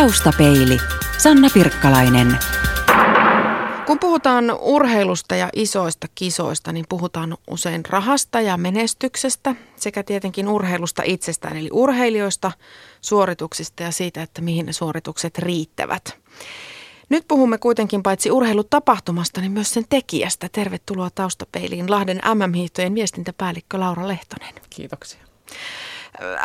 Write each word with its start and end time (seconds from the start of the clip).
Taustapeili. 0.00 0.78
Sanna 1.18 1.48
Pirkkalainen. 1.54 2.38
Kun 3.86 3.98
puhutaan 3.98 4.58
urheilusta 4.60 5.36
ja 5.36 5.48
isoista 5.52 6.06
kisoista, 6.14 6.72
niin 6.72 6.84
puhutaan 6.88 7.36
usein 7.50 7.84
rahasta 7.88 8.40
ja 8.40 8.56
menestyksestä 8.56 9.54
sekä 9.76 10.02
tietenkin 10.02 10.48
urheilusta 10.48 11.02
itsestään, 11.04 11.56
eli 11.56 11.68
urheilijoista, 11.72 12.52
suorituksista 13.00 13.82
ja 13.82 13.90
siitä, 13.90 14.22
että 14.22 14.42
mihin 14.42 14.66
ne 14.66 14.72
suoritukset 14.72 15.38
riittävät. 15.38 16.18
Nyt 17.08 17.24
puhumme 17.28 17.58
kuitenkin 17.58 18.02
paitsi 18.02 18.30
urheilutapahtumasta, 18.30 19.40
niin 19.40 19.52
myös 19.52 19.70
sen 19.70 19.84
tekijästä. 19.88 20.48
Tervetuloa 20.52 21.10
taustapeiliin 21.14 21.90
Lahden 21.90 22.20
MM-hiihtojen 22.34 22.94
viestintäpäällikkö 22.94 23.80
Laura 23.80 24.08
Lehtonen. 24.08 24.54
Kiitoksia. 24.70 25.20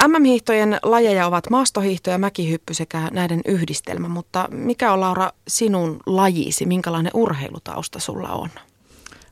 MM-hiihtojen 0.07 0.79
lajeja 0.83 1.27
ovat 1.27 1.49
maastohiihto 1.49 2.09
ja 2.09 2.17
mäkihyppy 2.17 2.73
sekä 2.73 3.09
näiden 3.11 3.41
yhdistelmä, 3.45 4.07
mutta 4.07 4.47
mikä 4.51 4.93
on 4.93 5.01
Laura 5.01 5.31
sinun 5.47 5.99
lajisi, 6.05 6.65
minkälainen 6.65 7.11
urheilutausta 7.15 7.99
sulla 7.99 8.29
on? 8.29 8.49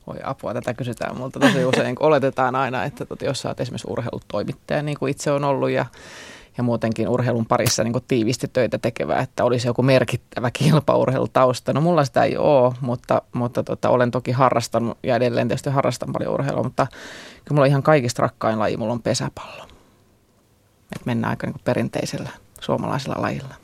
Voi 0.07 0.17
apua, 0.23 0.53
tätä 0.53 0.73
kysytään 0.73 1.17
multa 1.17 1.39
tosi 1.39 1.65
usein, 1.65 1.95
kun 1.95 2.07
oletetaan 2.07 2.55
aina, 2.55 2.83
että 2.83 3.05
tot, 3.05 3.21
jos 3.21 3.41
sä 3.41 3.49
oot 3.49 3.59
esimerkiksi 3.59 3.87
urheilutoimittaja, 3.91 4.81
niin 4.81 4.99
kuin 4.99 5.11
itse 5.11 5.31
on 5.31 5.43
ollut, 5.43 5.69
ja, 5.69 5.85
ja 6.57 6.63
muutenkin 6.63 7.07
urheilun 7.09 7.45
parissa 7.45 7.83
niin 7.83 7.93
tiivisti 8.07 8.47
töitä 8.47 8.77
tekevä, 8.77 9.17
että 9.17 9.43
olisi 9.43 9.67
joku 9.67 9.83
merkittävä 9.83 10.51
kilpaurheilutausta. 10.51 11.73
No 11.73 11.81
mulla 11.81 12.05
sitä 12.05 12.23
ei 12.23 12.37
ole, 12.37 12.73
mutta, 12.81 13.21
mutta 13.33 13.63
tota, 13.63 13.89
olen 13.89 14.11
toki 14.11 14.31
harrastanut 14.31 14.97
ja 15.03 15.15
edelleen 15.15 15.47
tietysti 15.47 15.69
harrastan 15.69 16.13
paljon 16.13 16.33
urheilua, 16.33 16.63
mutta 16.63 16.87
kyllä 17.45 17.55
mulla 17.55 17.61
on 17.61 17.67
ihan 17.67 17.83
kaikista 17.83 18.21
rakkain 18.21 18.59
laji, 18.59 18.77
mulla 18.77 18.93
on 18.93 19.01
pesäpallo. 19.01 19.78
Et 20.95 21.05
mennään 21.05 21.29
aika 21.29 21.47
niin 21.47 21.61
perinteisellä 21.63 22.29
suomalaisella 22.61 23.21
lajilla. 23.21 23.55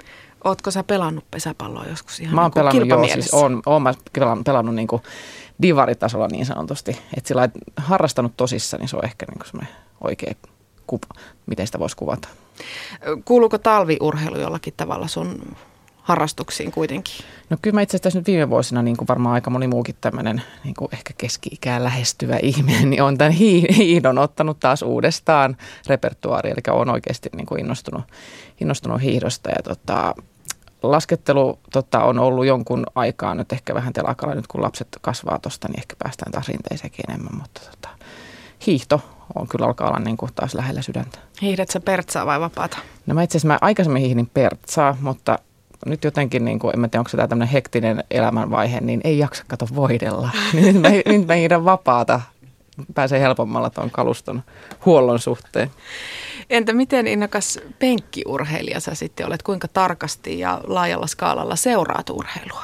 Ootko 0.44 0.72
sä 0.72 0.84
pelannut 0.84 1.32
pesäpalloa 1.32 1.86
joskus 1.86 2.20
ihan 2.20 2.36
Mä 2.36 2.42
oon 2.42 2.52
niin 2.56 2.88
pelannut, 2.88 3.10
joo, 3.10 3.14
siis 3.14 3.34
oon, 3.34 3.62
oon 3.66 3.82
mä 3.82 3.94
pelannut, 4.14 4.46
pelannut 4.46 4.76
niin 4.76 4.88
kuin 4.88 5.02
divaritasolla 5.62 6.28
niin 6.28 6.46
sanotusti. 6.46 6.92
Että 7.18 7.28
sillä 7.28 7.50
harrastanut 7.78 8.38
tosissaan, 8.38 8.82
niin 8.82 8.90
se 8.90 8.96
on 8.96 9.06
ehkä 9.06 9.26
niin 9.26 9.46
semmoinen 9.46 9.76
oikea 10.02 10.34
kuva, 10.88 11.22
miten 11.46 11.66
sitä 11.66 11.80
voisi 11.80 11.96
kuvata. 11.96 12.28
Kuuluuko 13.26 13.58
talviurheilu 13.58 14.40
jollakin 14.40 14.74
tavalla 14.78 15.08
sun 15.08 15.56
harrastuksiin 16.06 16.72
kuitenkin? 16.72 17.16
No 17.50 17.58
kyllä 17.62 17.74
mä 17.74 17.82
itse 17.82 17.98
asiassa 17.98 18.20
nyt 18.20 18.28
viime 18.28 18.50
vuosina, 18.50 18.82
niin 18.82 18.98
kuin 18.98 19.08
varmaan 19.08 19.34
aika 19.34 19.50
moni 19.50 19.68
muukin 19.68 19.96
tämmöinen 20.02 20.42
niin 20.64 20.76
kuin 20.76 20.90
ehkä 20.94 21.14
keski-ikään 21.18 21.84
lähestyvä 21.84 22.38
ihminen, 22.44 22.90
niin 22.90 23.04
on 23.04 23.18
tämän 23.18 23.34
hiihdon 23.78 24.18
ottanut 24.18 24.60
taas 24.60 24.82
uudestaan 24.82 25.58
repertuaari, 25.88 26.50
eli 26.50 26.76
on 26.78 26.90
oikeasti 26.90 27.30
niin 27.36 27.46
kuin 27.46 27.60
innostunut, 27.60 28.04
innostunut 28.62 29.02
hiihdosta 29.02 29.50
ja 29.50 29.64
tota, 29.64 30.16
laskettelu 30.84 31.60
tota, 31.74 32.04
on 32.04 32.20
ollut 32.20 32.46
jonkun 32.46 32.86
aikaa 32.96 33.36
nyt 33.36 33.54
ehkä 33.54 33.74
vähän 33.74 33.94
telakalla, 33.94 34.36
nyt 34.36 34.48
kun 34.48 34.62
lapset 34.62 34.88
kasvaa 35.02 35.40
tuosta, 35.40 35.68
niin 35.68 35.80
ehkä 35.80 35.96
päästään 36.04 36.32
taas 36.32 36.48
rinteeseenkin 36.48 37.06
enemmän, 37.10 37.36
mutta 37.42 37.62
tota, 37.72 37.90
hiihto 38.68 39.02
on 39.36 39.48
kyllä 39.48 39.66
alkaa 39.66 39.88
olla 39.88 40.00
niin 40.00 40.18
kuin 40.18 40.32
taas 40.36 40.54
lähellä 40.54 40.82
sydäntä. 40.82 41.20
Hiihdät 41.42 41.70
sä 41.70 41.80
pertsaa 41.80 42.26
vai 42.26 42.40
vapaata? 42.40 42.78
No 43.06 43.16
mä 43.16 43.24
itse 43.24 43.38
asiassa 43.38 43.48
mä 43.48 43.58
aikaisemmin 43.62 44.02
hiihdin 44.02 44.30
pertsaa, 44.34 44.98
mutta 45.02 45.40
nyt 45.86 46.04
jotenkin, 46.04 46.46
niin 46.46 46.60
kuin, 46.60 46.74
en 46.74 46.80
mä 46.80 46.88
tiedä 46.88 47.02
onko 47.02 47.10
tämä 47.12 47.28
tämmöinen 47.28 47.52
hektinen 47.54 48.04
elämänvaihe, 48.12 48.82
niin 48.82 49.02
ei 49.04 49.18
jaksa 49.18 49.44
kato 49.48 49.68
voidella. 49.76 50.30
nyt, 50.54 50.82
mä, 50.82 50.90
nyt 51.06 51.28
mä 51.28 51.34
hiidän 51.34 51.66
vapaata. 51.66 52.22
Pääsee 52.94 53.20
helpommalla 53.20 53.70
tuon 53.70 53.92
kaluston 53.92 54.44
huollon 54.86 55.20
suhteen. 55.20 55.72
Entä 56.50 56.74
miten 56.74 57.08
innokas 57.08 57.60
penkkiurheilija 57.80 58.80
sä 58.80 58.96
sitten 58.96 59.28
olet? 59.28 59.44
Kuinka 59.44 59.68
tarkasti 59.68 60.40
ja 60.40 60.62
laajalla 60.68 61.08
skaalalla 61.08 61.56
seuraat 61.56 62.10
urheilua? 62.10 62.64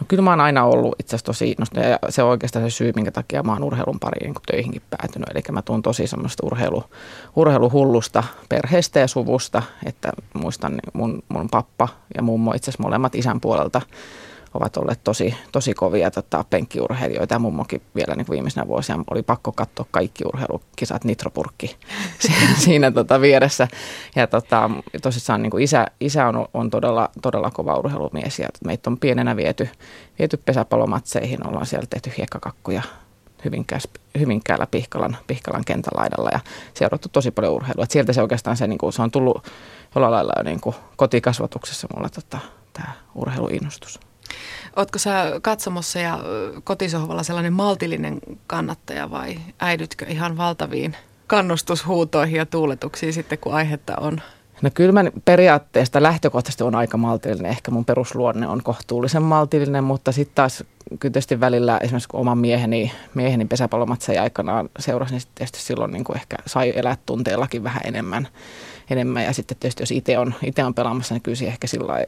No 0.00 0.06
kyllä 0.08 0.22
mä 0.22 0.30
oon 0.30 0.40
aina 0.40 0.64
ollut 0.64 0.94
itse 1.00 1.10
asiassa 1.10 1.26
tosi 1.26 1.50
innostunut 1.50 1.88
ja 1.88 1.98
se 2.08 2.22
on 2.22 2.30
oikeastaan 2.30 2.70
se 2.70 2.76
syy, 2.76 2.92
minkä 2.94 3.10
takia 3.10 3.42
mä 3.42 3.52
oon 3.52 3.64
urheilun 3.64 4.00
pariin 4.00 4.32
niin 4.32 4.42
töihinkin 4.46 4.82
päätynyt. 4.90 5.28
Eli 5.30 5.42
mä 5.52 5.62
tuun 5.62 5.82
tosi 5.82 6.06
semmoista 6.06 6.46
urheilu, 6.46 6.84
urheiluhullusta 7.36 8.24
perheestä 8.48 9.00
ja 9.00 9.08
suvusta, 9.08 9.62
että 9.86 10.12
muistan 10.34 10.72
niin 10.72 10.90
mun, 10.92 11.22
mun 11.28 11.48
pappa 11.50 11.88
ja 12.16 12.22
mummo 12.22 12.52
itse 12.52 12.70
asiassa 12.70 12.82
molemmat 12.82 13.14
isän 13.14 13.40
puolelta 13.40 13.80
ovat 14.56 14.76
olleet 14.76 15.00
tosi, 15.04 15.34
tosi 15.52 15.74
kovia 15.74 16.10
tota, 16.10 16.44
penkkiurheilijoita 16.50 17.34
ja 17.34 17.38
mummokin 17.38 17.82
vielä 17.94 18.14
niin 18.14 18.26
viimeisenä 18.30 18.66
vuosina 18.66 19.04
oli 19.10 19.22
pakko 19.22 19.52
katsoa 19.52 19.86
kaikki 19.90 20.24
urheilukisat 20.24 21.04
nitropurkki 21.04 21.76
siinä, 22.26 22.54
siinä 22.58 22.90
tota, 22.90 23.20
vieressä. 23.20 23.68
Ja 24.16 24.26
tota, 24.26 24.70
tosissaan 25.02 25.42
niin 25.42 25.60
isä, 25.60 25.86
isä 26.00 26.28
on, 26.28 26.48
on 26.54 26.70
todella, 26.70 27.10
todella 27.22 27.50
kova 27.50 27.74
urheilumies 27.74 28.38
ja 28.38 28.48
meitä 28.64 28.90
on 28.90 28.98
pienenä 28.98 29.36
viety, 29.36 29.68
viety 30.18 30.36
pesäpallomatseihin, 30.36 31.46
ollaan 31.46 31.66
siellä 31.66 31.86
tehty 31.90 32.12
hiekkakakkuja 32.18 32.82
Hyvinkäällä 34.18 34.66
Pihkalan, 34.70 35.16
Pihkalan 35.26 35.64
kentälaidalla 35.64 36.30
ja 36.32 36.40
seurattu 36.74 37.08
tosi 37.12 37.30
paljon 37.30 37.52
urheilua. 37.52 37.84
Et 37.84 37.90
sieltä 37.90 38.12
se 38.12 38.22
oikeastaan 38.22 38.56
se, 38.56 38.66
niin 38.66 38.78
kuin, 38.78 38.92
se 38.92 39.02
on 39.02 39.10
tullut 39.10 39.48
jollain 39.94 40.12
lailla 40.12 40.32
jo 40.36 40.42
niin 40.42 40.60
kuin 40.60 40.76
kotikasvatuksessa 40.96 41.88
mulla 41.94 42.08
tota, 42.08 42.38
tämä 42.72 42.92
urheiluinnostus. 43.14 44.00
Ootko 44.76 44.98
sä 44.98 45.24
katsomossa 45.42 45.98
ja 45.98 46.18
kotisohvalla 46.64 47.22
sellainen 47.22 47.52
maltillinen 47.52 48.18
kannattaja 48.46 49.10
vai 49.10 49.38
äidytkö 49.58 50.06
ihan 50.08 50.36
valtaviin 50.36 50.96
kannustushuutoihin 51.26 52.36
ja 52.36 52.46
tuuletuksiin 52.46 53.12
sitten, 53.12 53.38
kun 53.38 53.54
aihetta 53.54 53.96
on? 54.00 54.20
No 54.62 54.70
kyllä 54.74 54.92
mä 54.92 55.10
periaatteesta 55.24 56.02
lähtökohtaisesti 56.02 56.64
on 56.64 56.74
aika 56.74 56.96
maltillinen. 56.96 57.50
Ehkä 57.50 57.70
mun 57.70 57.84
perusluonne 57.84 58.48
on 58.48 58.62
kohtuullisen 58.62 59.22
maltillinen, 59.22 59.84
mutta 59.84 60.12
sitten 60.12 60.34
taas 60.34 60.64
kyllä 61.00 61.40
välillä 61.40 61.78
esimerkiksi 61.78 62.08
kun 62.08 62.20
oman 62.20 62.38
mieheni, 62.38 62.92
mieheni 63.14 63.44
pesäpallomatseja 63.44 64.22
aikanaan 64.22 64.68
seurasi, 64.78 65.14
niin 65.14 65.22
tietysti 65.34 65.60
silloin 65.60 65.92
niin 65.92 66.04
kuin 66.04 66.16
ehkä 66.16 66.36
sai 66.46 66.72
elää 66.76 66.96
tunteellakin 67.06 67.64
vähän 67.64 67.82
enemmän. 67.84 68.28
enemmän. 68.90 69.24
Ja 69.24 69.32
sitten 69.32 69.56
tietysti 69.60 69.82
jos 69.82 69.90
itse 69.90 70.18
on, 70.18 70.34
ite 70.42 70.64
on 70.64 70.74
pelaamassa, 70.74 71.14
niin 71.14 71.22
kyllä 71.22 71.48
ehkä 71.48 71.66
sillä 71.66 72.04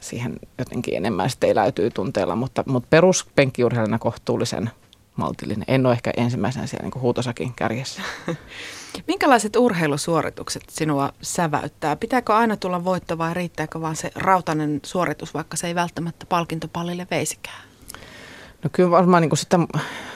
siihen 0.00 0.36
jotenkin 0.58 0.96
enemmän 0.96 1.30
sitten 1.30 1.50
eläytyy 1.50 1.90
tunteella, 1.90 2.36
mutta, 2.36 2.64
mutta 2.66 2.86
peruspenkkiurheilijana 2.90 3.98
kohtuullisen 3.98 4.70
maltillinen. 5.16 5.64
En 5.68 5.86
ole 5.86 5.94
ehkä 5.94 6.10
ensimmäisenä 6.16 6.66
siellä 6.66 6.88
niin 6.88 7.02
huutosakin 7.02 7.52
kärjessä. 7.56 8.02
Minkälaiset 9.08 9.56
urheilusuoritukset 9.56 10.62
sinua 10.68 11.12
säväyttää? 11.22 11.96
Pitääkö 11.96 12.34
aina 12.34 12.56
tulla 12.56 12.84
voitto 12.84 13.18
vai 13.18 13.34
riittääkö 13.34 13.80
vaan 13.80 13.96
se 13.96 14.10
rautainen 14.14 14.80
suoritus, 14.82 15.34
vaikka 15.34 15.56
se 15.56 15.66
ei 15.66 15.74
välttämättä 15.74 16.26
palkintopallille 16.26 17.06
veisikään? 17.10 17.62
No 18.64 18.70
kyllä 18.72 18.90
varmaan 18.90 19.20
niin 19.20 19.30
kuin 19.30 19.38
sitä, 19.38 19.58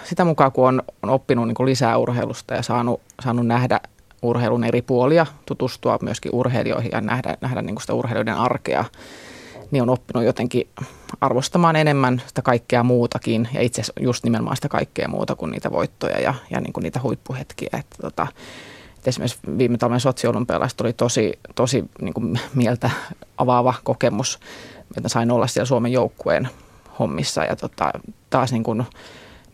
sitä 0.04 0.24
mukaan, 0.24 0.52
kun 0.52 0.68
on, 0.68 0.82
on 1.02 1.10
oppinut 1.10 1.46
niin 1.46 1.54
kuin 1.54 1.66
lisää 1.66 1.96
urheilusta 1.96 2.54
ja 2.54 2.62
saanut, 2.62 3.00
saanut 3.22 3.46
nähdä 3.46 3.80
urheilun 4.22 4.64
eri 4.64 4.82
puolia, 4.82 5.26
tutustua 5.46 5.98
myöskin 6.02 6.30
urheilijoihin 6.34 6.90
ja 6.92 7.00
nähdä, 7.00 7.36
nähdä 7.40 7.62
niin 7.62 7.74
kuin 7.74 7.82
sitä 7.82 7.94
urheilijoiden 7.94 8.34
arkea, 8.34 8.84
niin 9.70 9.82
on 9.82 9.90
oppinut 9.90 10.24
jotenkin 10.24 10.68
arvostamaan 11.20 11.76
enemmän 11.76 12.22
sitä 12.26 12.42
kaikkea 12.42 12.82
muutakin 12.82 13.48
ja 13.54 13.62
itse 13.62 13.80
asiassa 13.80 14.00
just 14.00 14.24
nimenomaan 14.24 14.56
sitä 14.56 14.68
kaikkea 14.68 15.08
muuta 15.08 15.34
kuin 15.36 15.50
niitä 15.50 15.72
voittoja 15.72 16.20
ja, 16.20 16.34
ja 16.50 16.60
niin 16.60 16.72
kuin 16.72 16.82
niitä 16.82 17.00
huippuhetkiä. 17.02 17.70
Että 17.72 17.96
tota, 18.00 18.26
että 18.96 19.10
esimerkiksi 19.10 19.38
viime 19.58 19.78
talven 19.78 20.00
sotsiolympialaista 20.00 20.84
oli 20.84 20.92
tosi, 20.92 21.38
tosi 21.54 21.84
niin 22.00 22.14
kuin 22.14 22.40
mieltä 22.54 22.90
avaava 23.38 23.74
kokemus, 23.84 24.38
että 24.96 25.08
sain 25.08 25.30
olla 25.30 25.46
siellä 25.46 25.66
Suomen 25.66 25.92
joukkueen 25.92 26.48
hommissa 26.98 27.44
ja 27.44 27.56
tota, 27.56 27.90
taas 28.30 28.52
niin 28.52 28.62
kuin 28.62 28.84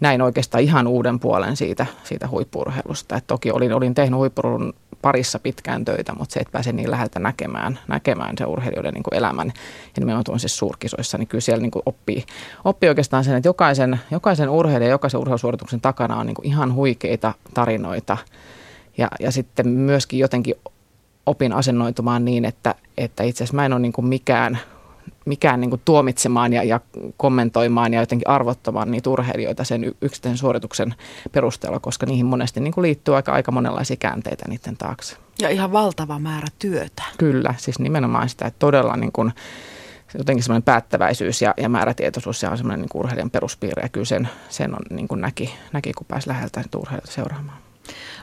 näin 0.01 0.23
oikeastaan 0.23 0.65
ihan 0.65 0.87
uuden 0.87 1.21
puolen 1.21 1.57
siitä, 1.57 1.87
siitä 2.05 2.29
huippurheilusta. 2.29 3.17
Et 3.17 3.27
toki 3.27 3.51
olin, 3.51 3.73
olin 3.73 3.95
tehnyt 3.95 4.19
huippurheilun 4.19 4.75
parissa 5.03 5.39
pitkään 5.39 5.85
töitä, 5.85 6.13
mutta 6.19 6.33
se, 6.33 6.41
että 6.41 6.53
pääsee 6.53 6.73
niin 6.73 6.91
läheltä 6.91 7.19
näkemään, 7.19 7.79
näkemään 7.89 8.35
se 8.39 8.45
urheilijoiden 8.45 8.95
niin 8.95 9.05
elämän 9.13 9.53
ja 9.97 10.01
nimenomaan 10.01 10.41
siis 10.41 10.59
suurkisoissa, 10.59 11.19
niin 11.19 11.29
kyllä 11.29 11.43
siellä 11.43 11.63
niin 11.63 11.71
oppii, 11.87 12.25
oppii 12.65 12.89
oikeastaan 12.89 13.25
sen, 13.25 13.37
että 13.37 13.49
jokaisen, 13.49 14.01
jokaisen 14.11 14.49
urheilijan, 14.49 14.91
jokaisen 14.91 15.21
urheilusuorituksen 15.21 15.81
takana 15.81 16.17
on 16.17 16.27
niin 16.27 16.37
ihan 16.43 16.75
huikeita 16.75 17.33
tarinoita 17.55 18.17
ja, 18.99 19.09
ja 19.21 19.31
sitten 19.31 19.69
myöskin 19.69 20.19
jotenkin 20.19 20.55
opin 21.27 21.53
asennoitumaan 21.53 22.25
niin, 22.25 22.45
että, 22.45 22.75
että 22.99 23.23
itse 23.23 23.45
asiassa 23.45 23.57
mä 23.57 23.67
en 23.67 23.73
ole 23.73 23.81
niin 23.81 23.93
mikään 24.01 24.59
mikään 25.27 25.61
niin 25.61 25.71
kuin 25.71 25.83
tuomitsemaan 25.85 26.53
ja, 26.53 26.63
ja 26.63 26.81
kommentoimaan 27.17 27.95
ja 27.95 28.01
jotenkin 28.01 28.29
arvottamaan 28.29 28.91
niitä 28.91 29.11
urheilijoita 29.11 29.65
sen 29.65 29.95
yksittäisen 30.03 30.39
suorituksen 30.39 30.95
perusteella, 31.33 31.81
koska 31.81 32.07
niihin 32.07 32.27
monesti 32.27 32.61
niin 32.61 32.75
kuin 32.75 32.83
liittyy 32.83 33.17
aika, 33.17 33.33
aika 33.33 33.53
monenlaisia 33.53 33.97
käänteitä 33.97 34.45
niiden 34.49 34.77
taakse. 34.77 35.17
Ja 35.41 35.49
ihan 35.49 35.73
valtava 35.73 36.19
määrä 36.19 36.47
työtä. 36.59 37.03
Kyllä, 37.19 37.55
siis 37.59 37.79
nimenomaan 37.79 38.29
sitä, 38.29 38.47
että 38.47 38.59
todella 38.59 38.97
niin 38.97 39.13
kuin, 39.13 39.33
jotenkin 40.19 40.43
semmoinen 40.43 40.63
päättäväisyys 40.63 41.43
ja, 41.43 41.55
ja 41.57 41.69
määrätietoisuus 41.69 42.43
ja 42.43 42.51
on 42.51 42.57
semmoinen 42.57 42.81
niin 42.81 43.01
urheilijan 43.01 43.31
peruspiirre 43.31 43.83
ja 43.83 43.89
kyllä 43.89 44.07
sen, 44.07 44.29
sen 44.49 44.75
on, 44.75 44.81
niin 44.91 45.09
kuin 45.09 45.21
näki, 45.21 45.55
näki, 45.73 45.93
kun 45.93 46.07
pääsi 46.07 46.29
läheltä 46.29 46.63
urheilijoita 46.77 47.13
seuraamaan. 47.13 47.66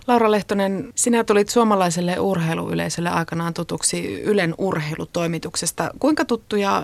Laura 0.08 0.32
Lehtonen, 0.32 0.92
sinä 0.96 1.24
tulit 1.24 1.50
suomalaiselle 1.50 2.20
urheiluyleisölle 2.20 3.10
aikanaan 3.10 3.54
tutuksi 3.54 4.22
Ylen 4.22 4.56
urheilutoimituksesta. 4.58 5.92
Kuinka 6.00 6.26
tuttuja 6.26 6.84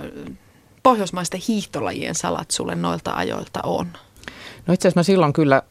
pohjoismaisten 0.84 1.42
hiihtolajien 1.48 2.16
salat 2.16 2.52
sulle 2.52 2.76
noilta 2.76 3.14
ajoilta 3.14 3.60
on? 3.64 3.88
No 4.68 4.74
itse 4.74 4.88
asiassa 4.88 5.00
mä 5.00 5.04
silloin 5.04 5.34
kyllä 5.34 5.62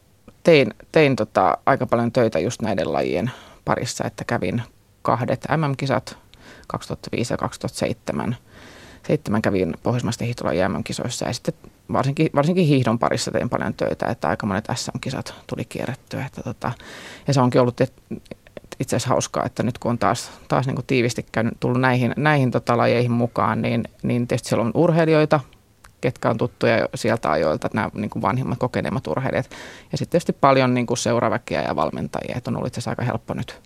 tein, 0.43 0.73
tein 0.91 1.15
tota 1.15 1.57
aika 1.65 1.85
paljon 1.85 2.11
töitä 2.11 2.39
just 2.39 2.61
näiden 2.61 2.93
lajien 2.93 3.31
parissa, 3.65 4.03
että 4.03 4.23
kävin 4.23 4.61
kahdet 5.01 5.45
MM-kisat 5.57 6.17
2005 6.67 7.33
ja 7.33 7.37
2007. 7.37 8.37
Seitsemän 9.09 9.41
kävin 9.41 9.73
Pohjoismaisten 9.83 10.25
hiihtolajien 10.25 10.71
MM-kisoissa 10.71 11.27
ja 11.27 11.33
sitten 11.33 11.53
varsinkin, 11.93 12.29
varsinkin 12.35 12.65
hiihdon 12.65 12.99
parissa 12.99 13.31
tein 13.31 13.49
paljon 13.49 13.73
töitä, 13.73 14.05
että 14.05 14.29
aika 14.29 14.47
monet 14.47 14.67
SM-kisat 14.75 15.33
tuli 15.47 15.65
kierrettyä. 15.65 16.25
Että 16.25 16.41
tota, 16.43 16.71
ja 17.27 17.33
se 17.33 17.41
onkin 17.41 17.61
ollut 17.61 17.81
itse 18.79 18.95
asiassa 18.95 19.09
hauskaa, 19.09 19.45
että 19.45 19.63
nyt 19.63 19.77
kun 19.77 19.89
on 19.89 19.97
taas, 19.97 20.31
taas 20.47 20.67
niin 20.67 20.75
kuin 20.75 20.85
tiivisti 20.85 21.25
käynyt, 21.31 21.53
tullut 21.59 21.81
näihin, 21.81 22.13
näihin 22.17 22.51
tota 22.51 22.77
lajeihin 22.77 23.11
mukaan, 23.11 23.61
niin, 23.61 23.83
niin 24.03 24.27
tietysti 24.27 24.49
siellä 24.49 24.65
on 24.65 24.71
urheilijoita, 24.73 25.39
ketkä 26.01 26.29
on 26.29 26.37
tuttuja 26.37 26.87
sieltä 26.95 27.31
ajoilta, 27.31 27.69
nämä 27.73 27.89
niin 27.93 28.09
kuin 28.09 28.21
vanhimmat 28.21 28.59
kokeneemmat 28.59 29.07
urheilijat. 29.07 29.49
Ja 29.91 29.97
sitten 29.97 30.11
tietysti 30.11 30.33
paljon 30.33 30.73
niin 30.73 30.85
kuin 30.85 30.97
seuraväkeä 30.97 31.61
ja 31.61 31.75
valmentajia, 31.75 32.35
että 32.37 32.51
on 32.51 32.55
ollut 32.55 32.67
itse 32.67 32.79
asiassa 32.79 32.91
aika 32.91 33.03
helppo 33.03 33.33
nyt 33.33 33.61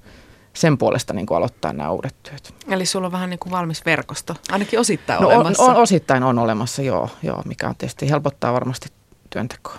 sen 0.53 0.77
puolesta 0.77 1.13
niin 1.13 1.25
kuin 1.25 1.37
aloittaa 1.37 1.73
nämä 1.73 1.91
uudet 1.91 2.15
työt. 2.23 2.53
Eli 2.67 2.85
sulla 2.85 3.05
on 3.05 3.11
vähän 3.11 3.29
niin 3.29 3.39
kuin 3.39 3.51
valmis 3.51 3.85
verkosto, 3.85 4.35
ainakin 4.51 4.79
osittain 4.79 5.21
no, 5.21 5.27
olemassa. 5.27 5.63
On, 5.63 5.69
on, 5.69 5.75
osittain 5.75 6.23
on 6.23 6.39
olemassa, 6.39 6.81
joo, 6.81 7.09
joo, 7.23 7.41
mikä 7.45 7.69
on 7.69 7.75
tietysti 7.75 8.09
helpottaa 8.09 8.53
varmasti 8.53 8.89
työntekoa. 9.29 9.77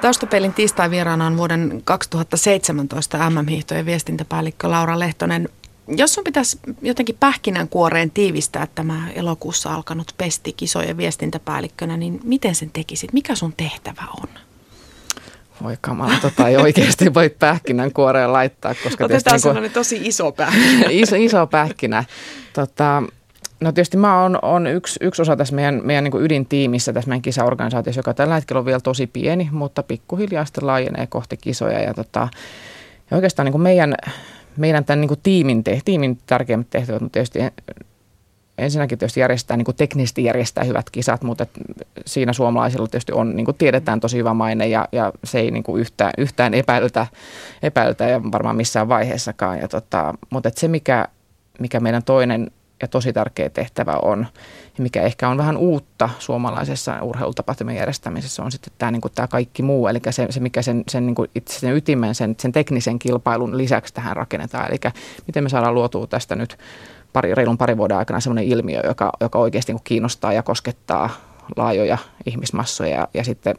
Taustapelin 0.00 0.54
tiistai 0.54 0.90
vieraana 0.90 1.26
on 1.26 1.36
vuoden 1.36 1.82
2017 1.84 3.30
MM-hiihtojen 3.30 3.86
viestintäpäällikkö 3.86 4.70
Laura 4.70 4.98
Lehtonen. 4.98 5.48
Jos 5.88 6.14
sun 6.14 6.24
pitäisi 6.24 6.58
jotenkin 6.82 7.16
pähkinänkuoreen 7.20 8.10
tiivistää 8.10 8.68
tämä 8.74 9.10
elokuussa 9.14 9.74
alkanut 9.74 10.14
pesti 10.18 10.52
kisojen 10.52 10.96
viestintäpäällikkönä, 10.96 11.96
niin 11.96 12.20
miten 12.24 12.54
sen 12.54 12.70
tekisit? 12.72 13.12
Mikä 13.12 13.34
sun 13.34 13.54
tehtävä 13.56 14.04
on? 14.20 14.28
Voi 15.64 15.76
kamala, 15.80 16.12
tota 16.22 16.48
ei 16.48 16.56
oikeasti 16.56 17.14
voi 17.14 17.30
pähkinänkuoreen 17.30 18.32
laittaa. 18.32 18.74
Koska 18.82 19.04
Otetaan 19.04 19.40
niin 19.44 19.54
kuin, 19.54 19.70
tosi 19.70 20.00
iso 20.02 20.32
pähkinä. 20.32 20.86
iso, 21.02 21.16
iso 21.16 21.46
pähkinä. 21.46 22.04
Tota, 22.52 23.02
No 23.60 23.72
tietysti 23.72 23.96
mä 23.96 24.22
oon, 24.22 24.38
on 24.42 24.66
yksi, 24.66 24.98
yksi 25.02 25.22
osa 25.22 25.36
tässä 25.36 25.54
meidän, 25.54 25.80
meidän 25.84 26.04
niin 26.04 26.22
ydintiimissä, 26.22 26.92
tässä 26.92 27.08
meidän 27.08 27.22
kisaorganisaatiossa, 27.22 27.98
joka 27.98 28.14
tällä 28.14 28.34
hetkellä 28.34 28.58
on 28.58 28.66
vielä 28.66 28.80
tosi 28.80 29.06
pieni, 29.06 29.48
mutta 29.52 29.82
pikkuhiljaa 29.82 30.44
sitten 30.44 30.66
laajenee 30.66 31.06
kohti 31.06 31.36
kisoja. 31.36 31.80
Ja, 31.80 31.94
tota, 31.94 32.28
ja 33.10 33.14
oikeastaan 33.16 33.46
niin 33.46 33.60
meidän, 33.60 33.94
meidän 34.56 34.84
tämän 34.84 35.00
niin 35.00 35.20
tiimin, 35.22 35.64
te, 35.64 35.80
tiimin 35.84 36.18
tärkeimmät 36.26 36.70
tehtävät 36.70 37.02
on 37.02 37.10
tietysti 37.10 37.38
ensinnäkin 38.58 38.98
tietysti 38.98 39.20
järjestää, 39.20 39.56
niin 39.56 39.64
kuin 39.64 39.76
teknisesti 39.76 40.24
järjestää 40.24 40.64
hyvät 40.64 40.90
kisat, 40.90 41.22
mutta 41.22 41.46
siinä 42.06 42.32
suomalaisilla 42.32 42.86
tietysti 42.86 43.12
on, 43.12 43.36
niin 43.36 43.44
kuin 43.44 43.56
tiedetään, 43.56 44.00
tosi 44.00 44.18
hyvä 44.18 44.34
maine 44.34 44.66
ja, 44.66 44.88
ja 44.92 45.12
se 45.24 45.40
ei 45.40 45.50
niin 45.50 45.62
kuin 45.62 45.80
yhtään, 45.80 46.12
yhtään 46.18 46.54
epäilytä, 46.54 47.06
epäilytä 47.62 48.04
ja 48.04 48.22
varmaan 48.32 48.56
missään 48.56 48.88
vaiheessakaan. 48.88 49.58
Ja 49.58 49.68
tota, 49.68 50.14
mutta 50.30 50.50
se, 50.54 50.68
mikä, 50.68 51.08
mikä 51.60 51.80
meidän 51.80 52.02
toinen 52.02 52.50
ja 52.82 52.88
tosi 52.88 53.12
tärkeä 53.12 53.48
tehtävä 53.50 53.98
on, 54.02 54.26
ja 54.78 54.82
mikä 54.82 55.02
ehkä 55.02 55.28
on 55.28 55.38
vähän 55.38 55.56
uutta 55.56 56.10
suomalaisessa 56.18 57.02
urheilutapahtumien 57.02 57.78
järjestämisessä, 57.78 58.42
on 58.42 58.52
sitten 58.52 58.72
tämä, 58.78 58.90
niin 58.90 59.00
kuin 59.00 59.12
tämä 59.14 59.28
kaikki 59.28 59.62
muu, 59.62 59.88
eli 59.88 59.98
se, 60.10 60.26
se 60.30 60.40
mikä 60.40 60.62
sen, 60.62 60.84
sen 60.88 61.06
niin 61.06 61.14
kuin 61.14 61.30
itse 61.34 61.58
sen 61.58 61.76
ytimen, 61.76 62.14
sen, 62.14 62.36
sen 62.40 62.52
teknisen 62.52 62.98
kilpailun 62.98 63.58
lisäksi 63.58 63.94
tähän 63.94 64.16
rakennetaan, 64.16 64.68
eli 64.68 64.92
miten 65.26 65.44
me 65.44 65.48
saadaan 65.48 65.74
luotua 65.74 66.06
tästä 66.06 66.36
nyt 66.36 66.58
pari, 67.14 67.34
reilun 67.34 67.58
parin 67.58 67.78
vuoden 67.78 67.96
aikana 67.96 68.20
sellainen 68.20 68.52
ilmiö, 68.52 68.80
joka, 68.84 69.12
joka 69.20 69.38
oikeasti 69.38 69.72
niin 69.72 69.82
kiinnostaa 69.84 70.32
ja 70.32 70.42
koskettaa 70.42 71.10
laajoja 71.56 71.98
ihmismassoja 72.26 72.96
ja, 72.96 73.08
ja 73.14 73.24
sitten 73.24 73.54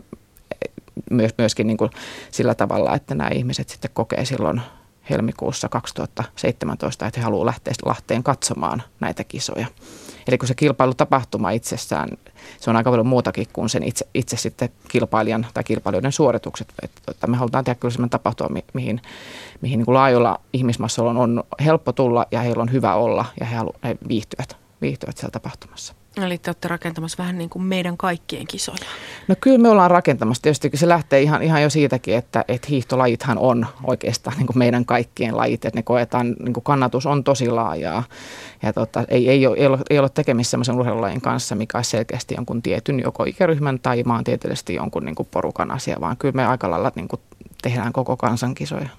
myös, 1.12 1.32
myöskin 1.38 1.68
niin 1.68 1.78
kuin 1.78 1.92
sillä 2.32 2.56
tavalla, 2.56 2.96
että 2.96 3.16
nämä 3.16 3.30
ihmiset 3.30 3.70
sitten 3.70 3.92
kokee 3.94 4.26
silloin 4.26 4.62
helmikuussa 5.10 5.70
2017, 5.70 7.08
että 7.08 7.20
he 7.20 7.24
haluavat 7.24 7.46
lähteä 7.46 7.74
Lahteen 7.86 8.24
katsomaan 8.24 8.84
näitä 9.00 9.24
kisoja. 9.24 9.68
Eli 10.28 10.38
kun 10.38 10.48
se 10.48 10.56
kilpailutapahtuma 10.56 11.52
itsessään, 11.52 12.10
se 12.60 12.70
on 12.70 12.76
aika 12.76 12.90
paljon 12.90 13.08
muutakin 13.08 13.48
kuin 13.54 13.70
sen 13.70 13.84
itse, 13.84 14.08
itse 14.14 14.38
sitten 14.38 14.70
kilpailijan 14.88 15.48
tai 15.54 15.64
kilpailijoiden 15.64 16.12
suoritukset. 16.12 16.74
Että 17.08 17.28
me 17.28 17.38
halutaan 17.38 17.64
tehdä 17.64 17.80
kyllä 17.80 17.92
sellainen 17.92 18.10
tapahtuma, 18.10 18.62
mihin, 18.74 19.02
mihin 19.62 19.78
niin 19.78 19.86
kuin 19.86 19.96
laajoilla 19.96 20.40
ihmismassoilla 20.54 21.12
on, 21.12 21.18
on 21.18 21.44
helppo 21.66 21.92
tulla 21.92 22.26
ja 22.32 22.42
heillä 22.42 22.62
on 22.62 22.72
hyvä 22.72 22.96
olla 22.96 23.26
ja 23.40 23.46
he, 23.46 23.56
halu, 23.56 23.74
he 23.84 23.98
viihtyvät, 24.08 24.58
viihtyvät 24.82 25.18
siellä 25.18 25.32
tapahtumassa. 25.32 25.94
Eli 26.18 26.38
te 26.38 26.50
olette 26.50 26.68
rakentamassa 26.68 27.18
vähän 27.18 27.38
niin 27.38 27.50
kuin 27.50 27.64
meidän 27.64 27.98
kaikkien 27.98 28.48
kisoja. 28.48 28.78
No 29.28 29.36
kyllä 29.42 29.58
me 29.58 29.70
ollaan 29.70 29.92
rakentamassa. 29.92 30.42
Tietysti 30.42 30.72
se 30.74 30.88
lähtee 30.88 31.22
ihan, 31.22 31.44
ihan 31.44 31.62
jo 31.64 31.70
siitäkin, 31.70 32.16
että, 32.16 32.46
että 32.48 32.68
hiihtolajithan 32.70 33.38
on 33.38 33.68
oikeastaan 33.84 34.38
niin 34.38 34.48
kuin 34.48 34.58
meidän 34.58 34.86
kaikkien 34.86 35.38
lajit. 35.38 35.66
Että 35.66 35.80
ne 35.80 35.84
koetaan, 35.84 36.36
niin 36.40 36.54
kuin 36.54 36.64
kannatus 36.64 37.06
on 37.06 37.24
tosi 37.24 37.50
laajaa. 37.50 38.04
Ja 38.64 38.74
tota, 38.74 39.04
ei, 39.08 39.30
ei, 39.30 39.48
ole, 39.48 39.58
ei, 39.58 39.68
ole, 39.68 39.80
ei 39.90 40.00
ole 40.00 40.10
tekemistä 40.10 40.52
sellaisen 40.52 40.76
urheilulajin 40.76 41.22
kanssa, 41.22 41.56
mikä 41.56 41.78
olisi 41.78 41.90
selkeästi 41.90 42.36
jonkun 42.36 42.62
tietyn 42.62 43.00
joko 43.00 43.24
ikäryhmän 43.24 43.80
tai 43.80 44.04
maantieteellisesti 44.04 44.76
jonkun 44.76 45.06
niin 45.06 45.16
kuin 45.16 45.28
porukan 45.32 45.72
asia, 45.72 45.98
vaan 46.02 46.18
kyllä 46.18 46.36
me 46.36 46.46
aika 46.46 46.72
lailla 46.72 46.92
niin 46.96 47.08
kuin 47.08 47.22
tehdään 47.62 47.94
koko 47.94 48.18
kansan 48.18 48.56
kisoja. 48.56 48.90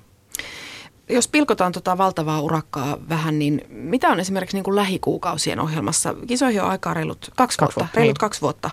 Jos 1.09 1.29
pilkotaan 1.29 1.73
tuota 1.73 1.99
valtavaa 1.99 2.41
urakkaa 2.41 2.99
vähän, 3.09 3.39
niin 3.39 3.65
mitä 3.69 4.09
on 4.09 4.21
esimerkiksi 4.21 4.57
niin 4.57 4.65
kuin 4.65 4.77
lähikuukausien 4.77 5.61
ohjelmassa? 5.61 6.15
Kisoihin 6.27 6.63
on 6.63 6.71
aikaa 6.71 6.95
reilut 6.95 7.19
kaksi, 7.19 7.35
kaksi 7.37 7.61
vuotta, 7.61 7.81
vuotta, 7.81 7.97
reilut 7.97 8.15
niin. 8.15 8.21
kaksi 8.21 8.41
vuotta. 8.41 8.71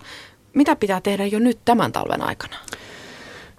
Mitä 0.54 0.76
pitää 0.76 1.00
tehdä 1.00 1.26
jo 1.26 1.38
nyt 1.38 1.58
tämän 1.64 1.92
talven 1.92 2.22
aikana? 2.22 2.56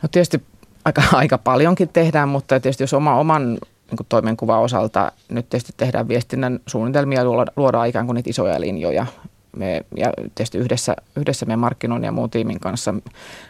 No 0.01 0.10
tietysti 0.12 0.44
aika, 0.86 1.04
aika 1.22 1.38
paljonkin 1.38 1.89
tehdään, 1.89 2.30
mutta 2.30 2.60
tietysti 2.60 2.83
jos 2.83 2.94
oma, 2.94 3.19
oman 3.19 3.51
niin 3.51 3.98
kuin 3.98 4.07
toimenkuvan 4.10 4.62
osalta 4.62 5.12
nyt 5.30 5.50
tietysti 5.50 5.74
tehdään 5.77 6.07
viestinnän 6.07 6.60
suunnitelmia 6.68 7.19
ja 7.19 7.25
luodaan 7.56 7.88
ikään 7.88 8.06
kuin 8.06 8.16
niitä 8.16 8.30
isoja 8.30 8.62
linjoja 8.62 9.06
me, 9.56 9.86
ja 9.98 10.13
tietysti 10.36 10.57
yhdessä, 10.57 10.96
yhdessä 11.16 11.46
meidän 11.46 11.60
markkinoinnin 11.60 12.07
ja 12.07 12.12
muun 12.12 12.30
tiimin 12.30 12.60
kanssa 12.60 12.94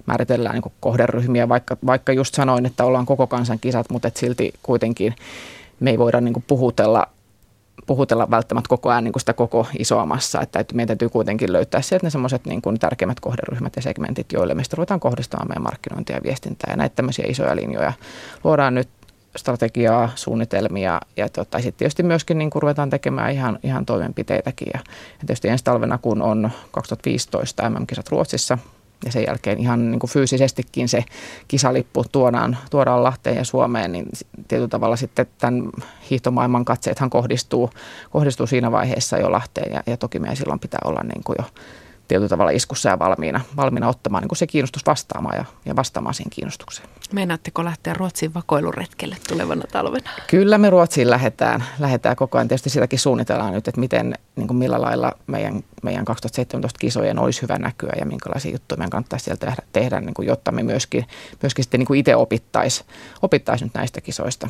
määritellään 0.05 0.55
niin 0.55 0.73
kohderyhmiä, 0.79 1.49
vaikka, 1.49 1.77
vaikka 1.85 2.13
just 2.13 2.35
sanoin, 2.35 2.65
että 2.65 2.85
ollaan 2.85 3.05
koko 3.05 3.27
kansan 3.27 3.59
kisat, 3.59 3.89
mutta 3.89 4.07
et 4.07 4.17
silti 4.17 4.53
kuitenkin 4.63 5.15
me 5.79 5.89
ei 5.89 5.99
voida 5.99 6.21
niin 6.21 6.43
puhutella 6.47 7.07
puhutella 7.85 8.31
välttämättä 8.31 8.69
koko 8.69 8.89
ajan 8.89 9.03
niin 9.03 9.13
sitä 9.17 9.33
koko 9.33 9.67
isoa 9.79 10.05
massaa, 10.05 10.41
että, 10.41 10.65
meidän 10.73 10.87
täytyy 10.87 11.09
kuitenkin 11.09 11.53
löytää 11.53 11.81
sieltä 11.81 12.05
ne 12.05 12.09
semmoiset 12.09 12.45
niin 12.45 12.61
tärkeimmät 12.79 13.19
kohderyhmät 13.19 13.75
ja 13.75 13.81
segmentit, 13.81 14.31
joille 14.31 14.53
me 14.53 14.63
ruvetaan 14.73 14.99
kohdistamaan 14.99 15.47
meidän 15.47 15.63
markkinointia 15.63 16.15
ja 16.15 16.23
viestintää. 16.23 16.71
Ja 16.71 16.77
näitä 16.77 16.95
tämmöisiä 16.95 17.25
isoja 17.27 17.55
linjoja 17.55 17.93
luodaan 18.43 18.75
nyt 18.75 18.89
strategiaa, 19.35 20.09
suunnitelmia 20.15 21.01
ja 21.17 21.29
tota, 21.29 21.57
sitten 21.57 21.77
tietysti 21.77 22.03
myöskin 22.03 22.37
niin 22.37 22.49
ruvetaan 22.55 22.89
tekemään 22.89 23.31
ihan, 23.31 23.59
ihan 23.63 23.85
toimenpiteitäkin. 23.85 24.67
Ja, 24.73 24.79
ja 25.19 25.25
tietysti 25.27 25.47
ensi 25.47 25.63
talvena, 25.63 25.97
kun 25.97 26.21
on 26.21 26.51
2015 26.71 27.69
MM-kisat 27.69 28.09
Ruotsissa 28.09 28.57
ja 29.05 29.11
sen 29.11 29.23
jälkeen 29.27 29.59
ihan 29.59 29.91
niin 29.91 29.99
kuin 29.99 30.09
fyysisestikin 30.09 30.89
se 30.89 31.03
kisalippu 31.47 32.03
tuodaan, 32.11 32.57
tuodaan 32.71 33.03
Lahteen 33.03 33.35
ja 33.35 33.43
Suomeen, 33.43 33.91
niin 33.91 34.05
tietyllä 34.47 34.67
tavalla 34.67 34.95
sitten 34.95 35.27
tämän 35.37 35.63
hiihtomaailman 36.09 36.65
katseethan 36.65 37.09
kohdistuu, 37.09 37.69
kohdistuu 38.09 38.47
siinä 38.47 38.71
vaiheessa 38.71 39.17
jo 39.17 39.31
Lahteen 39.31 39.73
ja, 39.73 39.83
ja 39.87 39.97
toki 39.97 40.19
meidän 40.19 40.37
silloin 40.37 40.59
pitää 40.59 40.79
olla 40.85 41.03
niin 41.03 41.23
kuin 41.23 41.35
jo 41.39 41.45
tietyllä 42.07 42.29
tavalla 42.29 42.51
iskussa 42.51 42.89
ja 42.89 42.99
valmiina, 42.99 43.41
valmiina 43.55 43.87
ottamaan 43.87 44.21
niin 44.21 44.29
kuin 44.29 44.37
se 44.37 44.47
kiinnostus 44.47 44.85
vastaamaan 44.85 45.37
ja, 45.37 45.45
ja 45.65 45.75
vastaamaan 45.75 46.13
siihen 46.13 46.29
kiinnostukseen. 46.29 46.89
Meinaatteko 47.11 47.63
lähteä 47.63 47.93
Ruotsin 47.93 48.33
vakoiluretkelle 48.33 49.17
tulevana 49.27 49.63
talvena? 49.71 50.09
Kyllä 50.27 50.57
me 50.57 50.69
Ruotsiin 50.69 51.09
lähdetään, 51.09 51.63
lähdetään 51.79 52.15
koko 52.15 52.37
ajan. 52.37 52.47
Tietysti 52.47 52.69
sitäkin 52.69 52.99
suunnitellaan 52.99 53.53
nyt, 53.53 53.67
että 53.67 53.79
miten, 53.79 54.13
niin 54.35 54.47
kuin 54.47 54.57
millä 54.57 54.81
lailla 54.81 55.11
meidän, 55.27 55.63
meidän 55.83 56.05
2017 56.05 56.79
kisojen 56.79 57.19
olisi 57.19 57.41
hyvä 57.41 57.57
näkyä 57.57 57.93
ja 57.99 58.05
minkälaisia 58.05 58.51
juttuja 58.51 58.77
meidän 58.77 58.89
kannattaisi 58.89 59.25
sieltä 59.25 59.45
tehdä, 59.45 59.61
tehdä 59.73 60.01
niin 60.01 60.13
kuin, 60.13 60.27
jotta 60.27 60.51
me 60.51 60.63
myöskin, 60.63 61.05
myöskin 61.41 61.63
sitten 61.63 61.79
niin 61.79 61.87
kuin 61.87 61.99
itse 61.99 62.15
opittaisiin 62.15 62.87
opittais 63.21 63.63
nyt 63.63 63.73
näistä 63.73 64.01
kisoista. 64.01 64.49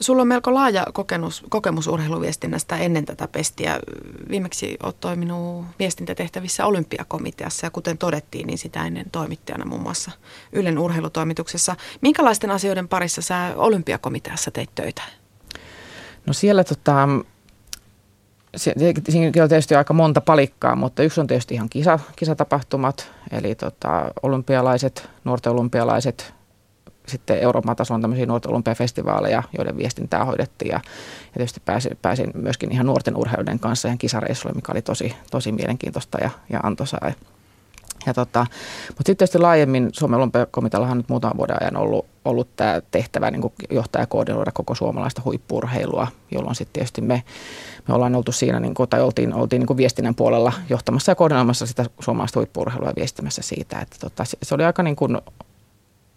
Sulla 0.00 0.22
on 0.22 0.28
melko 0.28 0.54
laaja 0.54 0.86
kokemus, 0.92 1.44
kokemus 1.48 1.86
urheiluviestinnästä 1.86 2.76
ennen 2.76 3.04
tätä 3.04 3.28
pestiä. 3.28 3.80
Viimeksi 4.28 4.76
olet 4.82 5.00
toiminut 5.00 5.66
viestintätehtävissä 5.78 6.66
olympiakomiteassa 6.66 7.66
ja 7.66 7.70
kuten 7.70 7.98
todettiin, 7.98 8.46
niin 8.46 8.58
sitä 8.58 8.86
ennen 8.86 9.10
toimittajana 9.12 9.64
muun 9.64 9.82
muassa 9.82 10.10
Ylen 10.52 10.78
urheilutoimituksessa. 10.78 11.76
Minkälaisten 12.00 12.50
asioiden 12.50 12.88
parissa 12.88 13.22
sä 13.22 13.52
olympiakomiteassa 13.56 14.50
teit 14.50 14.70
töitä? 14.74 15.02
No 16.26 16.32
siellä 16.32 16.64
tota, 16.64 17.08
siinä 18.56 19.42
on 19.42 19.48
tietysti 19.48 19.74
aika 19.74 19.94
monta 19.94 20.20
palikkaa, 20.20 20.76
mutta 20.76 21.02
yksi 21.02 21.20
on 21.20 21.26
tietysti 21.26 21.54
ihan 21.54 21.68
kisa, 21.68 21.98
kisatapahtumat, 22.16 23.12
eli 23.30 23.54
tota, 23.54 24.10
olympialaiset, 24.22 25.10
nuorten 25.24 25.52
olympialaiset, 25.52 26.34
sitten 27.08 27.38
Euroopan 27.38 27.76
tasolla 27.76 28.00
tämmöisiä 28.00 28.26
nuorten 28.26 28.50
olympiafestivaaleja, 28.50 29.42
joiden 29.58 29.76
viestintää 29.76 30.24
hoidettiin. 30.24 30.68
Ja, 30.68 30.80
ja 31.24 31.32
tietysti 31.34 31.62
pääsin, 31.64 31.98
pääsin 32.02 32.30
myöskin 32.34 32.72
ihan 32.72 32.86
nuorten 32.86 33.16
urheilijoiden 33.16 33.58
kanssa 33.58 33.88
ihan 33.88 33.98
kisareissulle, 33.98 34.54
mikä 34.54 34.72
oli 34.72 34.82
tosi, 34.82 35.14
tosi 35.30 35.52
mielenkiintoista 35.52 36.18
ja, 36.18 36.30
ja 36.50 36.60
antoisaa. 36.62 37.12
Ja 38.06 38.14
tota, 38.14 38.40
mutta 38.88 38.98
sitten 38.98 39.16
tietysti 39.16 39.38
laajemmin 39.38 39.88
Suomen 39.92 40.18
olympiakomiteallahan 40.18 40.92
on 40.92 40.98
nyt 40.98 41.08
muutaman 41.08 41.36
vuoden 41.36 41.62
ajan 41.62 41.76
ollut, 41.76 42.06
ollut 42.24 42.48
tämä 42.56 42.80
tehtävä 42.90 43.30
niin 43.30 43.42
johtaa 43.70 44.02
ja 44.02 44.06
koordinoida 44.06 44.52
koko 44.52 44.74
suomalaista 44.74 45.22
huippurheilua, 45.24 46.06
jolloin 46.30 46.54
sitten 46.54 46.72
tietysti 46.72 47.00
me, 47.00 47.22
me 47.88 47.94
ollaan 47.94 48.14
oltu 48.14 48.32
siinä, 48.32 48.60
niin 48.60 48.74
kuin, 48.74 48.88
tai 48.88 49.02
oltiin, 49.02 49.34
oltiin 49.34 49.60
niin 49.60 49.76
viestinnän 49.76 50.14
puolella 50.14 50.52
johtamassa 50.68 51.12
ja 51.12 51.16
koordinoimassa 51.16 51.66
sitä 51.66 51.84
suomalaista 52.00 52.40
huippurheilua 52.40 52.88
ja 52.88 52.96
viestimässä 52.96 53.42
siitä. 53.42 53.78
Että 53.80 53.96
tota, 54.00 54.24
se 54.42 54.54
oli 54.54 54.64
aika 54.64 54.82
niin 54.82 54.96
kuin, 54.96 55.18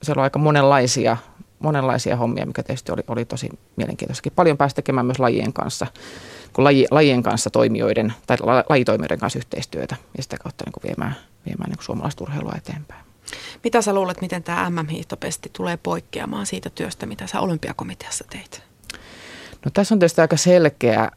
siellä 0.03 0.19
oli 0.19 0.25
aika 0.25 0.39
monenlaisia, 0.39 1.17
monenlaisia 1.59 2.15
hommia, 2.15 2.45
mikä 2.45 2.63
tietysti 2.63 2.91
oli, 2.91 3.01
oli 3.07 3.25
tosi 3.25 3.49
mielenkiintoista. 3.75 4.29
Paljon 4.35 4.57
pääsi 4.57 4.75
tekemään 4.75 5.05
myös 5.05 5.19
lajien 5.19 5.53
kanssa, 5.53 5.87
kun 6.53 6.63
laji, 6.63 6.85
lajien 6.91 7.23
kanssa 7.23 7.49
toimijoiden 7.49 8.13
tai 8.27 8.37
lajitoimijoiden 8.69 9.19
kanssa 9.19 9.39
yhteistyötä 9.39 9.95
ja 10.17 10.23
sitä 10.23 10.37
kautta 10.37 10.65
niin 10.65 10.73
kuin 10.73 10.83
viemään, 10.83 11.15
viemään 11.45 11.69
niin 11.69 11.77
kuin 11.77 11.85
suomalaista 11.85 12.23
urheilua 12.23 12.53
eteenpäin. 12.57 13.05
Mitä 13.63 13.81
sä 13.81 13.93
luulet, 13.93 14.21
miten 14.21 14.43
tämä 14.43 14.69
MM-hiihtopesti 14.69 15.49
tulee 15.53 15.77
poikkeamaan 15.77 16.45
siitä 16.45 16.69
työstä, 16.69 17.05
mitä 17.05 17.27
sä 17.27 17.39
olympiakomiteassa 17.39 18.25
teit? 18.29 18.63
No 19.65 19.71
tässä 19.73 19.95
on 19.95 19.99
tietysti 19.99 20.21
aika 20.21 20.37
selkeä, 20.37 21.11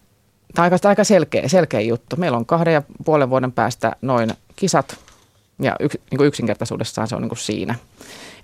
tai 0.55 0.71
aika, 0.71 0.89
aika 0.89 1.05
selkeä, 1.05 1.49
selkeä 1.49 1.81
juttu. 1.81 2.17
Meillä 2.17 2.39
on 2.39 2.47
kahden 2.47 2.75
ja 2.75 2.83
puolen 3.05 3.31
vuoden 3.31 3.53
päästä 3.53 3.97
noin 4.03 4.31
kisat, 4.57 4.99
ja 5.63 5.77
yks, 5.81 5.97
niin 6.11 6.19
kuin 6.19 6.27
yksinkertaisuudessaan 6.27 7.09
se 7.09 7.17
on 7.17 7.23
niin 7.23 7.29
kuin 7.29 7.39
siinä. 7.39 7.75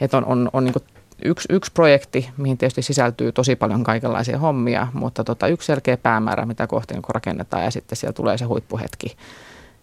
Että 0.01 0.17
on, 0.17 0.25
on, 0.25 0.51
on 0.53 0.65
niin 0.65 0.73
kuin 0.73 0.85
yksi, 1.25 1.49
yksi 1.51 1.73
projekti, 1.73 2.31
mihin 2.37 2.59
tietysti 2.59 2.83
sisältyy 2.83 3.33
tosi 3.33 3.57
paljon 3.57 3.85
kaikenlaisia 3.85 4.39
hommia, 4.39 4.87
mutta 4.93 5.25
tota, 5.25 5.49
yksi 5.49 5.67
selkeä 5.67 5.97
päämäärä, 5.97 6.47
mitä 6.47 6.67
kohti 6.67 6.95
niin 6.95 7.03
rakennetaan 7.09 7.65
ja 7.65 7.71
sitten 7.71 7.97
siellä 7.97 8.13
tulee 8.13 8.39
se 8.39 8.45
huippuhetki. 8.45 9.17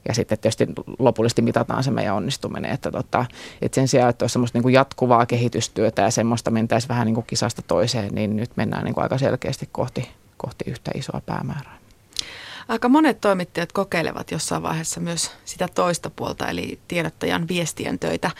Ja 0.07 0.13
sitten 0.13 0.37
tietysti 0.37 0.67
lopullisesti 0.99 1.41
mitataan 1.41 1.83
se 1.83 1.91
meidän 1.91 2.15
onnistuminen. 2.15 2.71
Että, 2.71 2.91
tota, 2.91 3.25
että 3.61 3.75
sen 3.75 3.87
sijaan, 3.87 4.09
että 4.09 4.23
olisi 4.23 4.33
semmoista 4.33 4.57
niin 4.57 4.63
kuin 4.63 4.73
jatkuvaa 4.73 5.25
kehitystyötä 5.25 6.01
ja 6.01 6.11
semmoista 6.11 6.51
mentäisiin 6.51 6.89
vähän 6.89 7.05
niin 7.05 7.15
kuin 7.15 7.25
kisasta 7.27 7.61
toiseen, 7.61 8.15
niin 8.15 8.35
nyt 8.35 8.51
mennään 8.55 8.83
niin 8.83 8.93
kuin 8.93 9.03
aika 9.03 9.17
selkeästi 9.17 9.69
kohti, 9.71 10.09
kohti 10.37 10.65
yhtä 10.67 10.91
isoa 10.95 11.21
päämäärää. 11.25 11.77
Aika 12.67 12.89
monet 12.89 13.21
toimittajat 13.21 13.71
kokeilevat 13.71 14.31
jossain 14.31 14.63
vaiheessa 14.63 14.99
myös 14.99 15.31
sitä 15.45 15.67
toista 15.75 16.09
puolta, 16.09 16.47
eli 16.47 16.79
tiedottajan 16.87 17.47
viestien 17.47 17.99
töitä. 17.99 18.31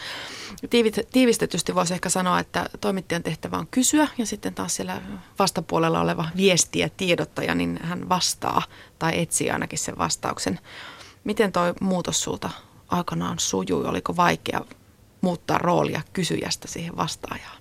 Tiivistetysti 1.12 1.76
voisi 1.76 1.94
ehkä 1.94 2.10
sanoa, 2.10 2.40
että 2.40 2.70
toimittajan 2.82 3.24
tehtävä 3.24 3.58
on 3.58 3.68
kysyä 3.68 4.08
ja 4.18 4.26
sitten 4.26 4.54
taas 4.54 4.76
siellä 4.76 5.02
vastapuolella 5.40 6.02
oleva 6.02 6.26
viestiä 6.38 6.90
tiedottaja, 6.98 7.56
niin 7.56 7.80
hän 7.84 8.10
vastaa 8.10 8.62
tai 9.00 9.22
etsii 9.22 9.52
ainakin 9.52 9.80
sen 9.80 9.98
vastauksen. 9.98 10.60
Miten 11.24 11.52
tuo 11.52 11.74
muutos 11.82 12.24
sulta 12.24 12.50
aikanaan 12.88 13.40
sujui? 13.40 13.86
Oliko 13.86 14.16
vaikea 14.16 14.62
muuttaa 15.22 15.58
roolia 15.58 16.02
kysyjästä 16.14 16.68
siihen 16.68 16.98
vastaajaan? 16.98 17.58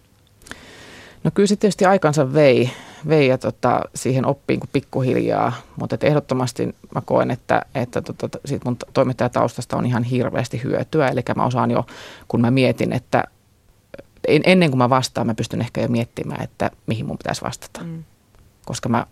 No 1.24 1.30
kyllä 1.34 1.46
se 1.46 1.56
tietysti 1.56 1.84
aikansa 1.84 2.32
vei, 2.32 2.72
vei 3.08 3.28
ja 3.28 3.38
tota, 3.38 3.80
siihen 3.94 4.26
oppiin 4.26 4.60
kuin 4.60 4.70
pikkuhiljaa, 4.72 5.52
mutta 5.80 5.96
ehdottomasti 6.02 6.74
mä 6.94 7.00
koen, 7.04 7.30
että, 7.30 7.62
että 7.74 8.02
tota, 8.02 8.38
siitä 8.44 8.64
mun 8.64 8.76
toimittajataustasta 8.92 9.76
on 9.76 9.86
ihan 9.86 10.02
hirveästi 10.02 10.62
hyötyä. 10.62 11.08
Eli 11.08 11.20
mä 11.36 11.46
osaan 11.46 11.70
jo, 11.70 11.86
kun 12.28 12.40
mä 12.40 12.50
mietin, 12.50 12.92
että 12.92 13.24
ennen 14.28 14.70
kuin 14.70 14.78
mä 14.78 14.90
vastaan, 14.90 15.26
mä 15.26 15.34
pystyn 15.34 15.60
ehkä 15.60 15.80
jo 15.80 15.88
miettimään, 15.88 16.44
että 16.44 16.70
mihin 16.86 17.06
mun 17.06 17.18
pitäisi 17.18 17.42
vastata. 17.42 17.84
Mm. 17.84 18.04
Koska 18.64 18.88
mä 18.88 19.06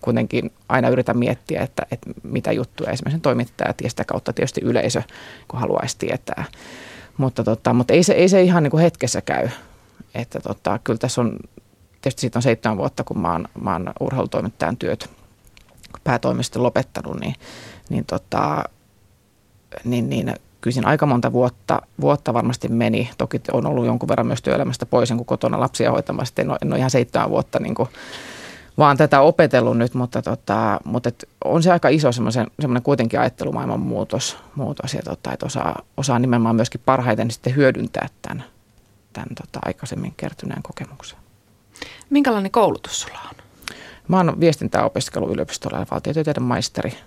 kuitenkin 0.00 0.52
aina 0.68 0.88
yritän 0.88 1.18
miettiä, 1.18 1.62
että, 1.62 1.86
että 1.90 2.10
mitä 2.22 2.52
juttuja 2.52 2.90
esimerkiksi 2.90 3.20
toimittajat 3.20 3.80
ja 3.80 3.90
sitä 3.90 4.04
kautta 4.04 4.32
tietysti 4.32 4.60
yleisö, 4.64 5.02
kun 5.48 5.60
haluaisi 5.60 5.98
tietää. 5.98 6.44
Mutta, 7.16 7.44
tota, 7.44 7.72
mutta 7.72 7.94
ei, 7.94 8.02
se, 8.02 8.12
ei 8.12 8.28
se 8.28 8.42
ihan 8.42 8.62
niin 8.62 8.70
kuin 8.70 8.82
hetkessä 8.82 9.20
käy. 9.20 9.48
Että 10.14 10.40
tota, 10.40 10.78
kyllä 10.84 10.98
tässä 10.98 11.20
on, 11.20 11.38
tietysti 12.04 12.20
siitä 12.20 12.38
on 12.38 12.42
seitsemän 12.42 12.78
vuotta, 12.78 13.04
kun 13.04 13.18
mä 13.18 13.32
oon, 13.32 13.48
mä 13.60 13.72
oon 13.72 13.92
urheilutoimittajan 14.00 14.76
työt 14.76 15.10
päätoimisesti 16.04 16.58
lopettanut, 16.58 17.20
niin, 17.20 17.34
niin, 17.88 18.04
tota, 18.04 18.64
niin, 19.84 20.10
niin 20.10 20.34
kyllä 20.60 20.74
siinä 20.74 20.88
aika 20.88 21.06
monta 21.06 21.32
vuotta, 21.32 21.82
vuotta 22.00 22.34
varmasti 22.34 22.68
meni. 22.68 23.10
Toki 23.18 23.40
on 23.52 23.66
ollut 23.66 23.86
jonkun 23.86 24.08
verran 24.08 24.26
myös 24.26 24.42
työelämästä 24.42 24.86
pois, 24.86 25.12
kun 25.16 25.26
kotona 25.26 25.60
lapsia 25.60 25.90
hoitamassa. 25.90 26.34
En 26.38 26.50
ole, 26.50 26.58
en 26.62 26.72
ole 26.72 26.78
ihan 26.78 26.90
seitsemän 26.90 27.30
vuotta 27.30 27.60
niin 27.60 27.74
kuin 27.74 27.88
vaan 28.78 28.96
tätä 28.96 29.20
opetellut 29.20 29.78
nyt, 29.78 29.94
mutta, 29.94 30.22
tota, 30.22 30.80
mutta 30.84 31.08
et 31.08 31.28
on 31.44 31.62
se 31.62 31.72
aika 31.72 31.88
iso 31.88 32.12
semmoinen 32.12 32.82
kuitenkin 32.82 33.20
ajattelumaailman 33.20 33.80
muutos, 33.80 34.36
muutos 34.54 34.94
ja 34.94 35.02
tota, 35.02 35.32
että 35.32 35.46
osaa, 35.46 35.82
osaa 35.96 36.18
nimenomaan 36.18 36.56
myöskin 36.56 36.80
parhaiten 36.84 37.30
sitten 37.30 37.56
hyödyntää 37.56 38.08
tämän, 38.22 38.44
tämän 39.12 39.28
tota, 39.34 39.60
aikaisemmin 39.64 40.14
kertyneen 40.16 40.62
kokemuksen. 40.62 41.23
Minkälainen 42.10 42.50
koulutus 42.50 43.00
sulla 43.00 43.20
on? 43.28 43.44
Mä 44.08 44.16
oon 44.16 44.40
viestintäopiskelu 44.40 45.32
yliopistolla 45.32 45.78
ja 45.78 45.86
valtiotieteiden 45.90 46.42
maisteri, 46.42 46.98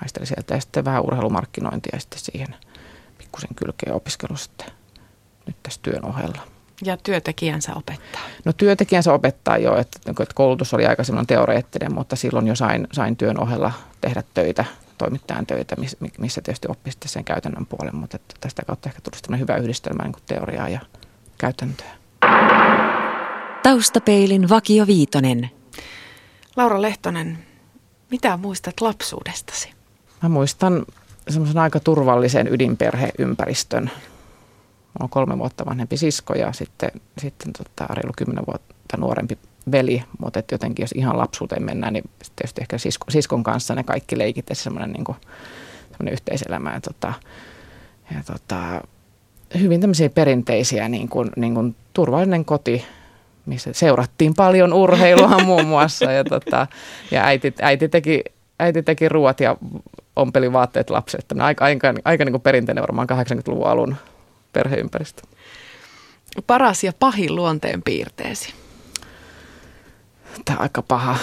maisteri 0.00 0.26
sieltä 0.26 0.54
ja 0.54 0.60
sitten 0.60 0.84
vähän 0.84 1.02
urheilumarkkinointia 1.02 1.96
ja 1.96 2.00
sitten 2.00 2.18
siihen 2.20 2.54
pikkusen 3.18 3.54
kylkeen 3.56 3.94
opiskelu 3.96 4.36
sitten 4.36 4.70
nyt 5.46 5.56
tässä 5.62 5.80
työn 5.82 6.04
ohella. 6.04 6.40
Ja 6.84 6.96
työntekijänsä 6.96 7.74
opettaa? 7.74 8.20
No 8.44 8.52
työntekijänsä 8.52 9.12
opettaa 9.12 9.58
jo, 9.58 9.76
että, 9.76 9.98
että 10.10 10.34
koulutus 10.34 10.74
oli 10.74 10.86
aika 10.86 11.04
semmoinen 11.04 11.26
teoreettinen, 11.26 11.94
mutta 11.94 12.16
silloin 12.16 12.46
jo 12.46 12.54
sain, 12.54 12.86
sain 12.92 13.16
työn 13.16 13.40
ohella 13.40 13.72
tehdä 14.00 14.22
töitä, 14.34 14.64
toimittajan 14.98 15.46
töitä, 15.46 15.76
missä 16.18 16.40
tietysti 16.40 16.68
oppi 16.70 16.90
sitten 16.90 17.08
sen 17.08 17.24
käytännön 17.24 17.66
puolen, 17.66 17.96
mutta 17.96 18.16
että 18.16 18.34
tästä 18.40 18.62
kautta 18.66 18.88
ehkä 18.88 19.00
tuli 19.00 19.38
hyvä 19.38 19.56
yhdistelmä 19.56 20.02
niin 20.02 20.14
teoriaa 20.26 20.68
ja 20.68 20.80
käytäntöä. 21.38 21.90
Taustapeilin 23.66 24.48
Vakio 24.48 24.86
Viitonen. 24.86 25.50
Laura 26.56 26.82
Lehtonen, 26.82 27.38
mitä 28.10 28.36
muistat 28.36 28.80
lapsuudestasi? 28.80 29.70
Mä 30.22 30.28
muistan 30.28 30.86
semmoisen 31.28 31.58
aika 31.58 31.80
turvallisen 31.80 32.48
ydinperheympäristön 32.48 33.90
on 35.00 35.08
kolme 35.08 35.38
vuotta 35.38 35.66
vanhempi 35.66 35.96
sisko 35.96 36.34
ja 36.34 36.52
sitten, 36.52 36.90
sitten 37.18 37.52
tota, 37.52 37.94
reilu 37.94 38.12
kymmenen 38.16 38.46
vuotta 38.46 38.96
nuorempi 38.96 39.38
veli, 39.72 40.02
mutta 40.18 40.38
että 40.38 40.54
jotenkin 40.54 40.82
jos 40.82 40.92
ihan 40.92 41.18
lapsuuteen 41.18 41.62
mennään, 41.62 41.92
niin 41.92 42.10
tietysti 42.36 42.60
ehkä 42.60 42.78
sisko, 42.78 43.10
siskon 43.10 43.42
kanssa 43.42 43.74
ne 43.74 43.82
kaikki 43.82 44.18
leikit 44.18 44.48
ja 44.48 44.54
semmoinen, 44.54 44.92
niin 44.92 45.04
kuin, 45.04 45.16
yhteiselämä 46.10 46.74
ja, 46.74 46.80
tota, 46.80 47.12
ja 48.14 48.22
tota, 48.26 48.82
hyvin 49.58 49.80
tämmöisiä 49.80 50.10
perinteisiä 50.10 50.88
niin 50.88 51.08
kuin, 51.08 51.30
niin 51.36 51.54
kuin 51.54 51.76
turvallinen 51.92 52.44
koti, 52.44 52.84
missä 53.46 53.72
seurattiin 53.72 54.34
paljon 54.34 54.72
urheilua 54.72 55.38
muun 55.44 55.66
muassa 55.76 56.12
ja, 56.12 56.24
tota, 56.24 56.66
ja 57.10 57.24
äiti, 57.24 57.54
äiti, 57.62 57.88
teki, 57.88 58.24
äiti 58.58 58.82
teki 58.82 59.08
ruoat 59.08 59.40
ja 59.40 59.56
ompeli 60.16 60.52
vaatteet 60.52 60.90
lapset. 60.90 61.24
Aika, 61.38 61.64
aika, 61.64 61.94
aika 62.04 62.24
niin 62.24 62.32
kuin 62.32 62.42
perinteinen 62.42 62.82
varmaan 62.82 63.08
80-luvun 63.10 63.66
alun 63.66 63.96
perheympäristö. 64.52 65.22
Paras 66.46 66.84
ja 66.84 66.92
pahin 66.98 67.36
luonteen 67.36 67.82
piirteesi? 67.82 68.54
Tämä 70.44 70.56
on 70.56 70.62
aika 70.62 70.82
paha. 70.82 71.16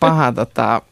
paha 0.00 0.32
tota, 0.32 0.82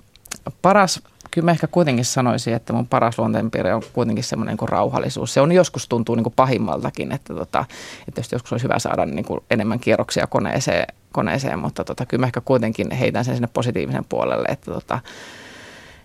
paras, 0.62 1.02
kyllä 1.30 1.44
mä 1.44 1.50
ehkä 1.50 1.66
kuitenkin 1.66 2.04
sanoisin, 2.04 2.54
että 2.54 2.72
mun 2.72 2.86
paras 2.86 3.18
luonteenpiirre 3.18 3.74
on 3.74 3.82
kuitenkin 3.92 4.24
semmoinen 4.24 4.56
kuin 4.56 4.68
rauhallisuus. 4.68 5.34
Se 5.34 5.40
on 5.40 5.52
joskus 5.52 5.88
tuntuu 5.88 6.14
niin 6.14 6.24
kuin 6.24 6.34
pahimmaltakin, 6.36 7.12
että, 7.12 7.34
tota, 7.34 7.64
että 8.08 8.22
joskus 8.32 8.52
olisi 8.52 8.64
hyvä 8.64 8.78
saada 8.78 9.06
niin 9.06 9.24
kuin 9.24 9.40
enemmän 9.50 9.80
kierroksia 9.80 10.26
koneeseen, 10.26 10.86
koneeseen 11.12 11.58
mutta 11.58 11.84
tota, 11.84 12.06
kyllä 12.06 12.20
mä 12.20 12.26
ehkä 12.26 12.40
kuitenkin 12.40 12.90
heitän 12.90 13.24
sen 13.24 13.34
sinne 13.34 13.48
positiivisen 13.52 14.04
puolelle, 14.08 14.48
että, 14.48 14.72
tota, 14.72 15.00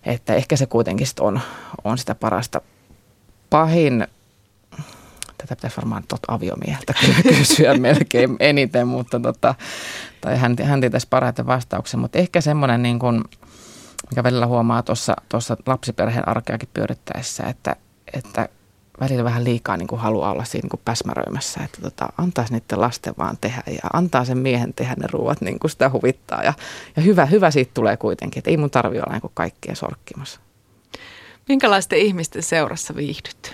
että 0.06 0.36
ehkä 0.36 0.56
se 0.56 0.65
kuitenkin 0.65 1.08
on, 1.20 1.39
on 1.84 1.98
sitä 1.98 2.15
parasta. 2.15 2.62
Pahin 3.50 4.08
tätä 5.38 5.56
pitäisi 5.56 5.77
varmaan 5.77 6.03
tuota 6.08 6.34
aviomieheltä 6.34 6.94
kysyä 7.38 7.74
melkein 7.74 8.36
eniten, 8.39 8.88
mutta 8.88 9.20
tota, 9.20 9.56
tai 10.22 10.38
hän, 10.38 10.56
hän 10.63 10.82
tietäisi 10.82 11.08
parhaiten 11.10 11.48
vastauksen, 11.48 12.00
mutta 12.00 12.20
ehkä 12.20 12.42
semmoinen 12.42 12.84
niin 12.84 13.00
kuin, 13.00 13.24
mikä 14.10 14.24
välillä 14.24 14.48
huomaa 14.48 14.83
tuossa, 14.83 15.15
tuossa 15.29 15.57
lapsiperheen 15.65 16.27
arkeakin 16.27 16.69
pyörittäessä, 16.74 17.43
että, 17.43 17.75
että 18.13 18.50
välillä 19.00 19.24
vähän 19.24 19.43
liikaa 19.43 19.77
niin 19.77 19.88
kuin 19.88 20.01
haluaa 20.01 20.31
olla 20.31 20.43
siinä 20.43 20.63
niin 20.63 20.69
kuin 20.69 20.81
päsmäröimässä, 20.86 21.63
että 21.63 21.81
tota, 21.81 22.10
antaisi 22.17 22.53
niiden 22.53 22.81
lasten 22.81 23.13
vaan 23.17 23.38
tehdä 23.41 23.63
ja 23.67 23.89
antaa 23.93 24.25
sen 24.25 24.38
miehen 24.38 24.74
tehdä 24.74 24.95
ne 25.00 25.07
ruuat 25.12 25.41
niin 25.41 25.60
kuin 25.60 25.72
sitä 25.72 25.89
huvittaa. 25.89 26.43
Ja, 26.43 26.53
ja 26.95 27.01
hyvä, 27.01 27.25
hyvä 27.25 27.51
siitä 27.51 27.72
tulee 27.74 27.98
kuitenkin, 27.98 28.39
että 28.39 28.50
ei 28.50 28.57
mun 28.57 28.72
tarvi 28.72 28.98
olla 28.98 29.12
niin 29.12 29.22
kuin 29.22 29.31
kaikkea 29.33 29.75
sorkkimassa. 29.75 30.39
Minkälaisten 31.48 32.00
ihmisten 32.00 32.43
seurassa 32.43 32.95
viihdyt? 32.95 33.53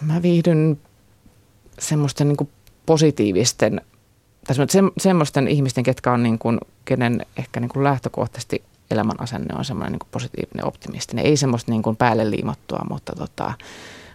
mä 0.00 0.22
viihdyn 0.22 0.80
semmoisten 1.78 2.28
niin 2.28 2.50
positiivisten, 2.86 3.80
tai 4.56 4.66
semmoisten 4.98 5.48
ihmisten, 5.48 5.84
ketkä 5.84 6.12
on 6.12 6.22
niin 6.22 6.38
kuin, 6.38 6.58
kenen 6.84 7.26
ehkä 7.36 7.60
niin 7.60 7.68
kuin 7.68 7.84
lähtökohtaisesti 7.84 8.62
elämän 8.90 9.20
asenne 9.20 9.54
on 9.58 9.64
semmoinen 9.64 9.92
niin 9.92 10.08
positiivinen, 10.10 10.66
optimistinen. 10.66 11.26
Ei 11.26 11.36
semmoista 11.36 11.72
niin 11.72 11.82
kuin 11.82 11.96
päälle 11.96 12.30
liimattua, 12.30 12.86
mutta, 12.90 13.12
tota, 13.18 13.54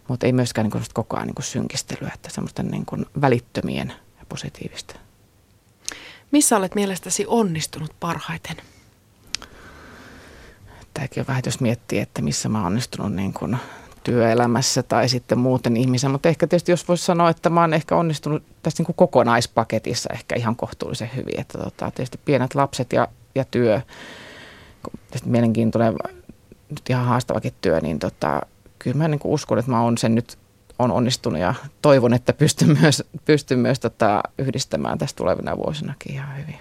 mutta 0.08 0.26
ei 0.26 0.34
myöskään 0.34 0.66
niin 0.66 0.72
kuin 0.72 0.84
koko 0.94 1.18
ajan 1.18 1.28
niin 1.28 1.36
kuin 1.36 1.46
synkistelyä, 1.46 2.12
että 2.14 2.30
semmoista 2.30 2.64
niin 2.64 2.86
kuin 2.86 3.06
välittömien 3.22 3.88
ja 4.20 4.26
positiivista. 4.30 4.96
Missä 6.32 6.58
olet 6.58 6.76
mielestäsi 6.76 7.26
onnistunut 7.28 7.92
parhaiten? 8.00 8.56
Tämäkin 10.94 11.22
on 11.22 11.28
vähän, 11.28 11.44
jos 11.46 11.60
miettii, 11.60 12.00
että 12.00 12.22
missä 12.22 12.50
mä 12.50 12.58
oon 12.58 12.68
onnistunut 12.68 13.14
niin 13.14 13.34
kuin 13.34 13.58
työelämässä 14.06 14.84
tai 14.84 15.10
sitten 15.10 15.38
muuten 15.38 15.78
ihmisen, 15.78 16.12
mutta 16.12 16.30
ehkä 16.30 16.48
tietysti 16.48 16.72
jos 16.72 16.88
voisi 16.88 17.06
sanoa, 17.06 17.30
että 17.30 17.50
mä 17.50 17.62
oon 17.62 17.74
ehkä 17.74 17.96
onnistunut 17.96 18.44
tässä 18.64 18.82
niin 18.82 18.86
kuin 18.86 18.96
kokonaispaketissa 18.96 20.10
ehkä 20.14 20.36
ihan 20.36 20.56
kohtuullisen 20.56 21.10
hyvin, 21.16 21.40
että 21.40 21.58
tota, 21.58 21.92
tietysti 21.92 22.20
pienet 22.26 22.56
lapset 22.56 22.94
ja, 22.94 23.08
ja 23.36 23.46
työ, 23.46 23.82
tietysti 25.08 25.30
mielenkiintoinen, 25.30 25.94
nyt 26.70 26.90
ihan 26.90 27.06
haastavakin 27.06 27.54
työ, 27.62 27.80
niin 27.80 28.00
tota, 28.00 28.42
kyllä 28.80 28.98
mä 28.98 29.08
niin 29.08 29.20
kuin 29.20 29.32
uskon, 29.32 29.60
että 29.60 29.72
mä 29.72 29.82
oon 29.82 29.98
sen 29.98 30.16
nyt 30.16 30.38
on 30.80 30.92
onnistunut 30.92 31.40
ja 31.40 31.54
toivon, 31.82 32.14
että 32.14 32.34
pystyn 32.34 32.78
myös, 32.82 33.04
pystyn 33.26 33.60
myös 33.60 33.80
tota, 33.80 34.24
yhdistämään 34.38 34.98
tässä 34.98 35.16
tulevina 35.16 35.58
vuosinakin 35.58 36.14
ihan 36.14 36.38
hyvin. 36.38 36.56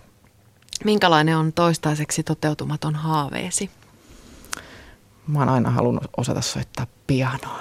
Minkälainen 0.84 1.36
on 1.36 1.52
toistaiseksi 1.52 2.22
toteutumaton 2.22 2.94
haaveesi? 2.94 3.70
Mä 5.26 5.38
oon 5.38 5.49
aina 5.49 5.71
halunnut 5.71 6.11
osata 6.16 6.40
soittaa 6.40 6.87
pianoa. 7.07 7.61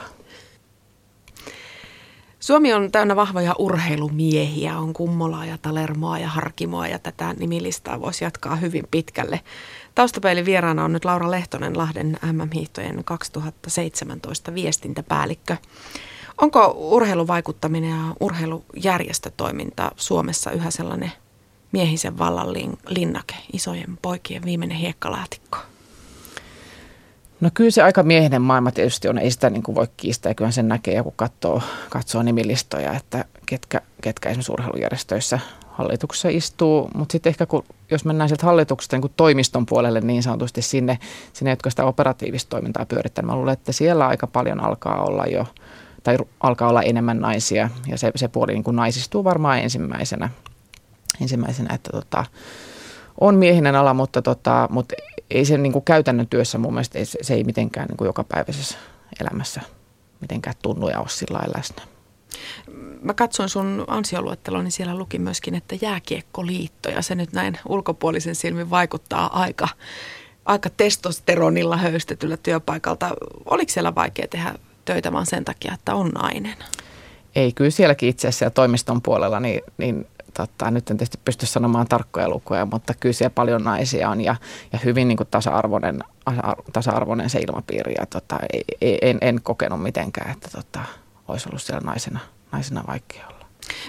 Suomi 2.39 2.74
on 2.74 2.91
täynnä 2.91 3.15
vahvoja 3.15 3.55
urheilumiehiä, 3.60 4.77
on 4.77 4.93
Kummolaa 4.93 5.46
ja 5.46 5.58
Talermoa 5.58 6.20
ja 6.20 6.27
Harkimoa 6.27 6.88
ja 6.88 7.00
tätä 7.00 7.34
nimilistaa 7.34 8.01
voisi 8.01 8.24
jatkaa 8.24 8.55
hyvin 8.55 8.88
pitkälle. 8.91 9.41
Taustapeilin 9.96 10.46
vieraana 10.46 10.84
on 10.84 10.93
nyt 10.93 11.05
Laura 11.05 11.32
Lehtonen, 11.32 11.77
Lahden 11.77 12.17
MM-hiihtojen 12.32 13.03
2017 13.03 14.53
viestintäpäällikkö. 14.53 15.58
Onko 16.41 16.75
urheiluvaikuttaminen 16.77 17.89
ja 17.89 18.15
urheilujärjestötoiminta 18.20 19.91
Suomessa 19.96 20.51
yhä 20.51 20.72
sellainen 20.72 21.12
miehisen 21.72 22.17
vallan 22.17 22.53
linnake, 22.88 23.36
isojen 23.53 23.98
poikien 24.01 24.46
viimeinen 24.46 24.77
hiekkalaatikko? 24.77 25.58
No 27.43 27.50
kyllä 27.53 27.71
se 27.71 27.83
aika 27.83 28.03
miehinen 28.03 28.41
maailma 28.41 28.71
tietysti 28.71 29.07
on, 29.07 29.17
ei 29.17 29.31
sitä 29.31 29.50
niin 29.50 29.63
kuin 29.63 29.75
voi 29.75 29.88
kiistää. 29.97 30.29
Ja 30.29 30.33
kyllähän 30.33 30.53
sen 30.53 30.67
näkee, 30.67 31.03
kun 31.03 31.13
katsoo, 31.15 31.62
katsoo 31.89 32.23
nimilistoja, 32.23 32.93
että 32.93 33.25
ketkä, 33.45 33.81
ketkä 34.01 34.29
esimerkiksi 34.29 34.51
urheilujärjestöissä 34.51 35.39
hallituksessa 35.67 36.29
istuu. 36.29 36.89
Mutta 36.95 37.12
sitten 37.12 37.29
ehkä 37.29 37.45
kun, 37.45 37.63
jos 37.91 38.05
mennään 38.05 38.29
sieltä 38.29 38.45
hallituksesta 38.45 38.95
niin 38.95 39.01
kuin 39.01 39.13
toimiston 39.17 39.65
puolelle 39.65 40.01
niin 40.01 40.23
sanotusti 40.23 40.62
sinne, 40.62 41.00
sinne, 41.33 41.51
jotka 41.51 41.69
sitä 41.69 41.85
operatiivista 41.85 42.50
toimintaa 42.50 42.85
pyörittävät, 42.85 43.25
mä 43.25 43.35
luulen, 43.35 43.53
että 43.53 43.71
siellä 43.71 44.07
aika 44.07 44.27
paljon 44.27 44.63
alkaa 44.63 45.03
olla 45.03 45.25
jo, 45.25 45.47
tai 46.03 46.17
alkaa 46.39 46.69
olla 46.69 46.81
enemmän 46.81 47.19
naisia. 47.19 47.69
Ja 47.88 47.97
se, 47.97 48.12
se 48.15 48.27
puoli 48.27 48.53
niin 48.53 48.63
kuin 48.63 48.75
naisistuu 48.75 49.23
varmaan 49.23 49.59
ensimmäisenä, 49.59 50.29
ensimmäisenä 51.21 51.73
että 51.73 51.91
tota, 51.91 52.25
on 53.21 53.35
miehinen 53.35 53.75
ala, 53.75 53.93
mutta, 53.93 54.21
tota, 54.21 54.67
mutta 54.71 54.95
ei 55.30 55.46
se 55.46 55.58
niin 55.58 55.74
kuin 55.74 55.86
käytännön 55.86 56.27
työssä 56.27 56.58
mun 56.58 56.74
mielestä 56.74 57.00
ei, 57.00 57.06
se 57.06 57.34
ei 57.34 57.44
mitenkään 57.44 57.88
niin 57.88 57.98
kuin 57.98 58.06
jokapäiväisessä 58.06 58.77
elämässä 59.22 59.62
mitenkään 60.22 60.56
tunnu 60.62 60.89
ja 60.89 61.00
ole 61.00 61.10
sillä 61.10 61.38
lailla 61.38 61.58
läsnä. 61.58 61.82
Mä 63.01 63.13
katsoin 63.13 63.50
sun 63.50 63.84
ansioluettelon, 63.88 64.63
niin 64.63 64.72
siellä 64.72 64.98
luki 64.98 65.20
myöskin, 65.20 65.56
että 65.56 65.75
jääkiekkoliitto 65.82 66.89
ja 66.89 67.01
se 67.01 67.15
nyt 67.15 67.34
näin 67.34 67.60
ulkopuolisen 67.70 68.36
silmin 68.36 68.70
vaikuttaa 68.70 69.39
aika, 69.39 69.68
aika 70.46 70.70
testosteronilla 70.70 71.77
höystetyllä 71.77 72.38
työpaikalta. 72.38 73.09
Oliko 73.46 73.72
siellä 73.72 73.96
vaikea 73.96 74.27
tehdä 74.27 74.53
töitä 74.86 75.12
vaan 75.12 75.25
sen 75.25 75.46
takia, 75.46 75.74
että 75.74 75.96
on 75.96 76.09
nainen? 76.09 76.55
Ei, 77.36 77.51
kyllä 77.51 77.70
sielläkin 77.70 78.09
itse 78.09 78.27
asiassa 78.27 78.50
toimiston 78.50 79.01
puolella, 79.01 79.40
niin, 79.40 79.62
niin 79.77 80.07
tota, 80.33 80.72
nyt 80.72 80.89
en 80.89 80.98
tietysti 80.98 81.19
pysty 81.25 81.46
sanomaan 81.46 81.87
tarkkoja 81.87 82.29
lukuja, 82.29 82.65
mutta 82.65 82.93
kyllä 83.00 83.13
siellä 83.13 83.33
paljon 83.33 83.63
naisia 83.63 84.09
on 84.09 84.22
ja, 84.22 84.35
ja 84.74 84.79
hyvin 84.85 85.07
niin 85.07 85.17
kuin 85.17 85.27
tasa-arvoinen, 85.31 86.03
tasa-arvoinen 86.74 87.29
se 87.29 87.39
ilmapiiri. 87.39 87.93
Ja 88.00 88.05
tota, 88.05 88.39
en, 88.81 89.17
en 89.22 89.39
kokenut 89.43 89.83
mitenkään, 89.83 90.31
että 90.31 90.50
tota, 90.50 90.79
olisi 91.27 91.50
ollut 91.50 91.61
siellä 91.61 91.85
naisena, 91.85 92.19
naisena 92.51 92.83
vaikea 92.87 93.27
olla. 93.27 93.43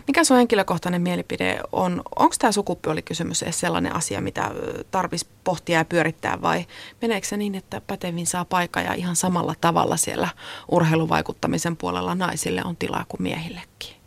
Mikä 0.06 0.24
sun 0.24 0.36
henkilökohtainen 0.36 1.02
mielipide 1.02 1.60
on? 1.72 2.02
Onko 2.16 2.34
tämä 2.38 2.52
sukupuolikysymys 2.52 3.42
edes 3.42 3.60
sellainen 3.60 3.96
asia, 3.96 4.20
mitä 4.20 4.50
tarvitsisi 4.90 5.32
pohtia 5.44 5.78
ja 5.78 5.84
pyörittää 5.84 6.42
vai 6.42 6.66
meneekö 7.02 7.26
se 7.26 7.36
niin, 7.36 7.54
että 7.54 7.80
pätevin 7.86 8.26
saa 8.26 8.44
paikka 8.44 8.80
ja 8.80 8.94
ihan 8.94 9.16
samalla 9.16 9.54
tavalla 9.60 9.96
siellä 9.96 10.28
urheiluvaikuttamisen 10.70 11.76
puolella 11.76 12.14
naisille 12.14 12.62
on 12.64 12.76
tilaa 12.76 13.04
kuin 13.08 13.22
miehillekin? 13.22 14.03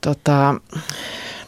Tota, 0.00 0.54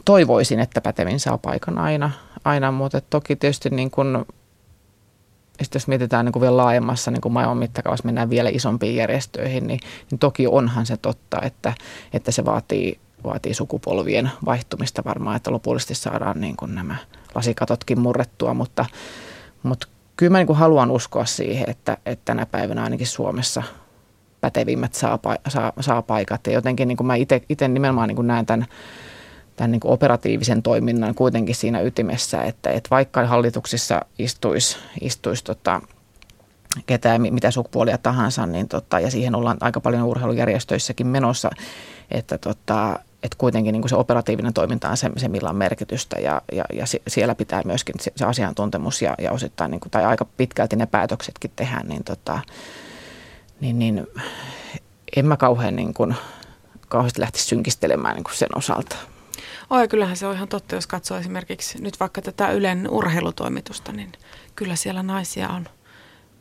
toivoisin, 0.04 0.60
että 0.60 0.80
pätevin 0.80 1.20
saa 1.20 1.38
paikan 1.38 1.78
aina, 1.78 2.10
aina 2.44 2.72
mutta 2.72 3.00
toki 3.00 3.36
tietysti 3.36 3.70
niin 3.70 3.90
kun, 3.90 4.26
jos 5.74 5.88
mietitään 5.88 6.24
niin 6.24 6.32
kuin 6.32 6.40
vielä 6.40 6.56
laajemmassa 6.56 7.10
niin 7.10 7.20
kuin 7.20 7.32
maailman 7.32 7.58
mittakaavassa, 7.58 8.04
mennään 8.04 8.30
vielä 8.30 8.50
isompiin 8.52 8.96
järjestöihin, 8.96 9.66
niin, 9.66 9.80
niin 10.10 10.18
toki 10.18 10.46
onhan 10.46 10.86
se 10.86 10.96
totta, 10.96 11.38
että, 11.42 11.72
että 12.12 12.30
se 12.30 12.44
vaatii, 12.44 12.98
vaatii 13.24 13.54
sukupolvien 13.54 14.30
vaihtumista 14.44 15.02
varmaan, 15.04 15.36
että 15.36 15.52
lopullisesti 15.52 15.94
saadaan 15.94 16.40
niin 16.40 16.56
kuin 16.56 16.74
nämä 16.74 16.96
lasikatotkin 17.34 18.00
murrettua, 18.00 18.54
mutta, 18.54 18.84
mutta 19.62 19.88
kyllä 20.16 20.30
mä 20.30 20.38
niin 20.38 20.46
kuin 20.46 20.58
haluan 20.58 20.90
uskoa 20.90 21.24
siihen, 21.24 21.70
että, 21.70 21.96
että 22.06 22.24
tänä 22.24 22.46
päivänä 22.46 22.82
ainakin 22.82 23.06
Suomessa– 23.06 23.62
pätevimmät 24.40 24.94
saa, 24.94 25.18
saa, 25.48 25.72
saa 25.80 26.02
paikat. 26.02 26.46
Ja 26.46 26.52
jotenkin 26.52 26.88
niin 26.88 26.96
kuin 26.96 27.06
mä 27.06 27.14
itse 27.48 27.68
nimenomaan 27.68 28.08
niin 28.08 28.16
kuin 28.16 28.26
näen 28.26 28.46
tämän, 28.46 28.66
tämän 29.56 29.70
niin 29.70 29.80
kuin 29.80 29.92
operatiivisen 29.92 30.62
toiminnan 30.62 31.14
kuitenkin 31.14 31.54
siinä 31.54 31.80
ytimessä, 31.80 32.42
että, 32.42 32.70
että 32.70 32.90
vaikka 32.90 33.26
hallituksissa 33.26 34.00
istuisi, 34.18 34.76
istuisi 35.00 35.44
tota, 35.44 35.80
ketään, 36.86 37.22
mitä 37.22 37.50
sukupuolia 37.50 37.98
tahansa, 37.98 38.46
niin 38.46 38.68
tota, 38.68 39.00
ja 39.00 39.10
siihen 39.10 39.34
ollaan 39.34 39.56
aika 39.60 39.80
paljon 39.80 40.02
urheilujärjestöissäkin 40.02 41.06
menossa, 41.06 41.50
että 42.10 42.38
tota, 42.38 42.98
että 43.22 43.36
kuitenkin 43.38 43.72
niin 43.72 43.82
kuin 43.82 43.90
se 43.90 43.96
operatiivinen 43.96 44.54
toiminta 44.54 44.88
on 44.88 44.96
se, 44.96 45.10
se 45.16 45.28
millä 45.28 45.50
on 45.50 45.56
merkitystä 45.56 46.16
ja, 46.18 46.42
ja, 46.52 46.64
ja 46.72 46.84
siellä 47.08 47.34
pitää 47.34 47.62
myöskin 47.64 47.94
se, 48.00 48.12
se 48.16 48.24
asiantuntemus 48.24 49.02
ja, 49.02 49.14
ja 49.18 49.32
osittain, 49.32 49.70
niin 49.70 49.80
kuin, 49.80 49.90
tai 49.90 50.04
aika 50.04 50.24
pitkälti 50.24 50.76
ne 50.76 50.86
päätöksetkin 50.86 51.50
tehdä, 51.56 51.80
niin 51.88 52.04
tota, 52.04 52.38
niin, 53.60 53.78
niin 53.78 54.06
en 55.16 55.26
mä 55.26 55.36
kauhean 55.36 55.76
niin 55.76 55.94
kuin, 55.94 56.14
kauheasti 56.88 57.20
lähtisi 57.20 57.44
synkistelemään 57.44 58.14
niin 58.14 58.24
kuin 58.24 58.36
sen 58.36 58.48
osalta. 58.56 58.96
Oi, 59.70 59.88
kyllähän 59.88 60.16
se 60.16 60.26
on 60.26 60.34
ihan 60.34 60.48
totta, 60.48 60.74
jos 60.74 60.86
katsoo 60.86 61.18
esimerkiksi 61.18 61.82
nyt 61.82 62.00
vaikka 62.00 62.22
tätä 62.22 62.50
Ylen 62.50 62.90
urheilutoimitusta, 62.90 63.92
niin 63.92 64.12
kyllä 64.56 64.76
siellä 64.76 65.02
naisia 65.02 65.48
on 65.48 65.68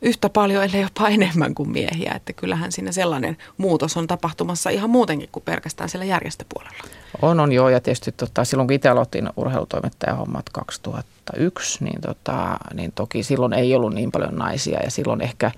yhtä 0.02 0.28
paljon, 0.28 0.64
ellei 0.64 0.82
jopa 0.82 1.08
enemmän 1.08 1.54
kuin 1.54 1.70
miehiä. 1.70 2.12
Että 2.16 2.32
kyllähän 2.32 2.72
siinä 2.72 2.92
sellainen 2.92 3.36
muutos 3.56 3.96
on 3.96 4.06
tapahtumassa 4.06 4.70
ihan 4.70 4.90
muutenkin 4.90 5.28
kuin 5.32 5.42
pelkästään 5.42 5.88
siellä 5.88 6.04
järjestöpuolella. 6.04 6.84
On, 7.22 7.40
on 7.40 7.52
joo. 7.52 7.68
Ja 7.68 7.80
tietysti 7.80 8.12
tota, 8.12 8.44
silloin 8.44 8.66
kun 8.66 8.74
itse 8.74 8.88
aloitin 8.88 9.30
urheilutoimittajahommat 9.36 10.50
2001, 10.50 11.84
niin, 11.84 12.00
tota, 12.00 12.56
niin 12.74 12.92
toki 12.92 13.22
silloin 13.22 13.52
ei 13.52 13.74
ollut 13.74 13.94
niin 13.94 14.12
paljon 14.12 14.36
naisia. 14.36 14.80
Ja 14.84 14.90
silloin 14.90 15.20
ehkä, 15.20 15.50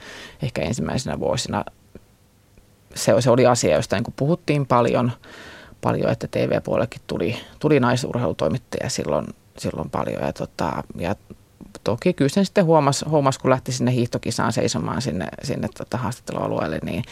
ehkä 0.42 0.62
ensimmäisenä 0.62 1.20
vuosina 1.20 1.64
se, 2.94 3.20
se 3.20 3.30
oli 3.30 3.46
asia, 3.46 3.76
josta 3.76 3.96
niin 3.96 4.14
puhuttiin 4.16 4.66
paljon, 4.66 5.12
paljon, 5.80 6.10
että 6.10 6.28
TV-puolellekin 6.30 7.00
tuli, 7.06 7.36
tuli 7.58 7.80
naisurheilutoimittajia 7.80 8.88
silloin, 8.88 9.26
silloin 9.58 9.90
paljon. 9.90 10.22
Ja, 10.22 10.32
tota, 10.32 10.82
ja 10.98 11.14
toki 11.84 12.12
kyllä 12.12 12.28
sen 12.28 12.44
sitten 12.44 12.64
huomasi, 12.64 13.04
huomasi 13.08 13.40
kun 13.40 13.50
lähti 13.50 13.72
sinne 13.72 13.92
hiihtokisaan 13.92 14.52
seisomaan 14.52 15.02
sinne, 15.02 15.26
sinne 15.42 15.68
tota 15.78 15.96
haastattelualueelle, 15.96 16.78
niin, 16.82 17.04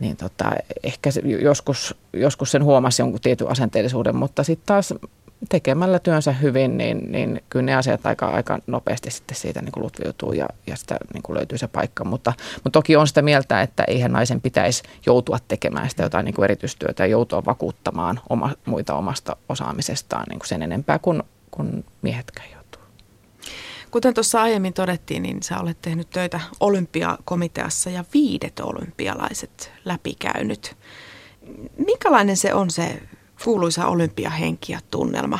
niin 0.00 0.16
tota, 0.16 0.52
ehkä 0.82 1.10
joskus, 1.42 1.94
joskus 2.12 2.50
sen 2.50 2.64
huomasi 2.64 3.02
jonkun 3.02 3.20
tietyn 3.20 3.50
asenteellisuuden, 3.50 4.16
mutta 4.16 4.42
sitten 4.42 4.66
taas 4.66 4.94
tekemällä 5.48 5.98
työnsä 5.98 6.32
hyvin, 6.32 6.78
niin, 6.78 7.12
niin 7.12 7.42
kyllä 7.50 7.64
ne 7.64 7.74
asiat 7.74 8.06
aika, 8.06 8.26
aika 8.26 8.58
nopeasti 8.66 9.10
sitten 9.10 9.36
siitä 9.36 9.62
niin 9.62 9.72
lutviutuu 9.76 10.32
ja, 10.32 10.46
ja 10.66 10.76
sitä 10.76 10.96
niin 11.14 11.22
kuin 11.22 11.36
löytyy 11.36 11.58
se 11.58 11.68
paikka. 11.68 12.04
Mutta, 12.04 12.32
mutta 12.54 12.70
toki 12.70 12.96
on 12.96 13.08
sitä 13.08 13.22
mieltä, 13.22 13.62
että 13.62 13.84
eihän 13.88 14.12
naisen 14.12 14.40
pitäisi 14.40 14.82
joutua 15.06 15.38
tekemään 15.48 15.90
sitä 15.90 16.02
jotain 16.02 16.24
niin 16.24 16.34
kuin 16.34 16.44
erityistyötä 16.44 17.02
ja 17.02 17.06
joutua 17.06 17.44
vakuuttamaan 17.44 18.20
oma, 18.28 18.50
muita 18.66 18.94
omasta 18.94 19.36
osaamisestaan 19.48 20.24
niin 20.28 20.38
kuin 20.38 20.48
sen 20.48 20.62
enempää 20.62 20.98
kuin, 20.98 21.22
kuin 21.50 21.84
miehetkään 22.02 22.50
joutuu. 22.52 22.63
Kuten 23.94 24.14
tuossa 24.14 24.42
aiemmin 24.42 24.72
todettiin, 24.72 25.22
niin 25.22 25.42
sä 25.42 25.58
olet 25.58 25.78
tehnyt 25.82 26.10
töitä 26.10 26.40
olympiakomiteassa 26.60 27.90
ja 27.90 28.04
viidet 28.14 28.60
olympialaiset 28.60 29.72
läpikäynyt. 29.84 30.76
Minkälainen 31.86 32.36
se 32.36 32.54
on 32.54 32.70
se 32.70 33.02
kuuluisa 33.44 33.86
olympiahenki 33.86 34.72
ja 34.72 34.80
tunnelma. 34.90 35.38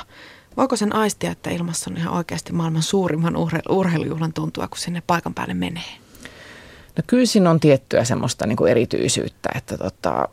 Voiko 0.57 0.77
sen 0.77 0.95
aistia, 0.95 1.31
että 1.31 1.51
ilmassa 1.51 1.90
on 1.90 1.97
ihan 1.97 2.14
oikeasti 2.14 2.53
maailman 2.53 2.83
suurimman 2.83 3.37
urheilujuhlan 3.69 4.33
tuntua, 4.33 4.69
kun 4.69 4.79
sinne 4.79 5.03
paikan 5.07 5.35
päälle 5.35 5.55
menee? 5.55 5.99
No 6.97 7.03
kyllä 7.07 7.27
siinä 7.27 7.51
on 7.51 7.61
tiettyä 7.61 8.05
semmoista 8.05 8.47
niin 8.47 8.57
kuin 8.57 8.71
erityisyyttä, 8.71 9.49
että, 9.55 9.79
tota, 9.79 10.29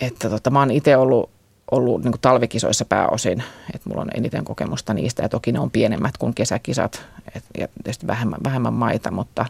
että 0.00 0.30
tota, 0.30 0.50
mä 0.50 0.58
oon 0.58 0.70
itse 0.70 0.96
ollut, 0.96 1.30
ollut 1.72 2.04
niin 2.04 2.14
talvikisoissa 2.20 2.84
pääosin, 2.84 3.42
että 3.74 3.88
mulla 3.88 4.02
on 4.02 4.10
eniten 4.14 4.44
kokemusta 4.44 4.94
niistä. 4.94 5.22
Ja 5.22 5.28
toki 5.28 5.52
ne 5.52 5.60
on 5.60 5.70
pienemmät 5.70 6.16
kuin 6.18 6.34
kesäkisat 6.34 7.02
et, 7.34 7.44
ja 7.58 7.68
tietysti 7.84 8.06
vähemmän, 8.06 8.40
vähemmän 8.44 8.72
maita, 8.72 9.10
mutta 9.10 9.46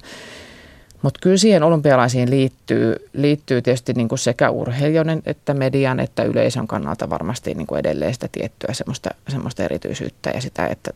mutta 1.03 1.21
kyllä 1.23 1.37
siihen 1.37 1.63
olympialaisiin 1.63 2.31
liittyy, 2.31 3.09
liittyy 3.13 3.63
tietysti 3.63 3.93
niin 3.93 4.09
kuin 4.09 4.19
sekä 4.19 4.51
urheilijoiden 4.51 5.23
että 5.27 5.55
median 5.55 6.01
että 6.01 6.23
yleisön 6.23 6.67
kannalta 6.67 7.11
varmasti 7.11 7.55
niin 7.55 7.67
kuin 7.67 7.79
edelleen 7.79 8.15
sitä 8.15 8.29
tiettyä 8.33 8.75
semmoista, 8.75 9.11
semmoista 9.29 9.63
erityisyyttä 9.63 10.31
ja 10.31 10.41
sitä, 10.41 10.67
että, 10.67 10.91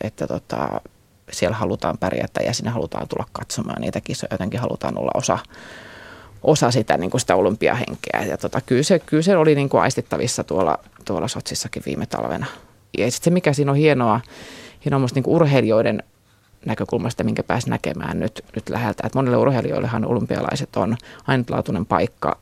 että 0.00 0.26
tota, 0.26 0.80
siellä 1.32 1.56
halutaan 1.56 1.98
pärjätä 1.98 2.40
ja 2.42 2.52
sinne 2.52 2.70
halutaan 2.70 3.08
tulla 3.08 3.26
katsomaan 3.32 3.80
niitä 3.80 4.00
kisoja, 4.00 4.28
jotenkin 4.30 4.60
halutaan 4.60 4.98
olla 4.98 5.10
osa, 5.14 5.38
osa 6.42 6.70
sitä, 6.70 6.98
niin 6.98 7.10
kuin 7.10 7.20
sitä 7.20 7.36
olympiahenkeä. 7.36 8.24
Ja 8.28 8.38
tota, 8.38 8.60
kyllä, 8.60 8.82
se, 8.82 8.98
kyllä 8.98 9.22
se 9.22 9.36
oli 9.36 9.54
niin 9.54 9.68
kuin 9.68 9.82
aistittavissa 9.82 10.44
tuolla, 10.44 10.78
tuolla 11.04 11.28
Sotsissakin 11.28 11.82
viime 11.86 12.06
talvena. 12.06 12.46
Ja 12.98 13.10
sitten 13.10 13.24
se, 13.24 13.30
mikä 13.30 13.52
siinä 13.52 13.70
on 13.70 13.76
hienoa, 13.76 14.20
hienoa 14.84 15.06
niin 15.14 15.22
kuin 15.22 15.34
urheilijoiden 15.34 16.02
näkökulmasta, 16.66 17.24
minkä 17.24 17.42
pääsi 17.42 17.70
näkemään 17.70 18.20
nyt, 18.20 18.44
nyt 18.54 18.68
läheltä. 18.68 19.02
Että 19.06 19.18
monille 19.18 19.36
urheilijoillehan 19.36 20.06
olympialaiset 20.06 20.76
on 20.76 20.96
ainutlaatuinen 21.26 21.86
paikka 21.86 22.38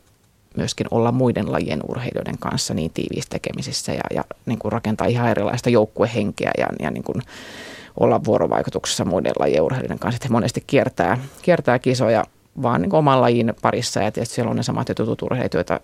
myöskin 0.56 0.86
olla 0.90 1.12
muiden 1.12 1.52
lajien 1.52 1.80
urheilijoiden 1.88 2.38
kanssa 2.38 2.74
niin 2.74 2.90
tiiviissä 2.94 3.30
tekemisissä 3.30 3.92
ja, 3.92 4.00
ja 4.14 4.24
niin 4.46 4.58
kuin 4.58 4.72
rakentaa 4.72 5.06
ihan 5.06 5.30
erilaista 5.30 5.70
joukkuehenkeä 5.70 6.50
ja, 6.58 6.66
ja 6.80 6.90
niin 6.90 7.04
kuin 7.04 7.22
olla 8.00 8.24
vuorovaikutuksessa 8.24 9.04
muiden 9.04 9.32
lajien 9.38 9.62
urheilijoiden 9.62 9.98
kanssa. 9.98 10.20
He 10.24 10.32
monesti 10.32 10.64
kiertää, 10.66 11.18
kiertää 11.42 11.78
kisoja 11.78 12.24
vaan 12.62 12.82
niin 12.82 12.94
oman 12.94 13.20
lajin 13.20 13.54
parissa 13.62 14.02
ja 14.02 14.12
tietysti 14.12 14.34
siellä 14.34 14.50
on 14.50 14.56
ne 14.56 14.62
samat 14.62 14.88
ja 14.88 14.94
tutut 14.94 15.22
urheilijat, 15.22 15.54
joita, 15.54 15.80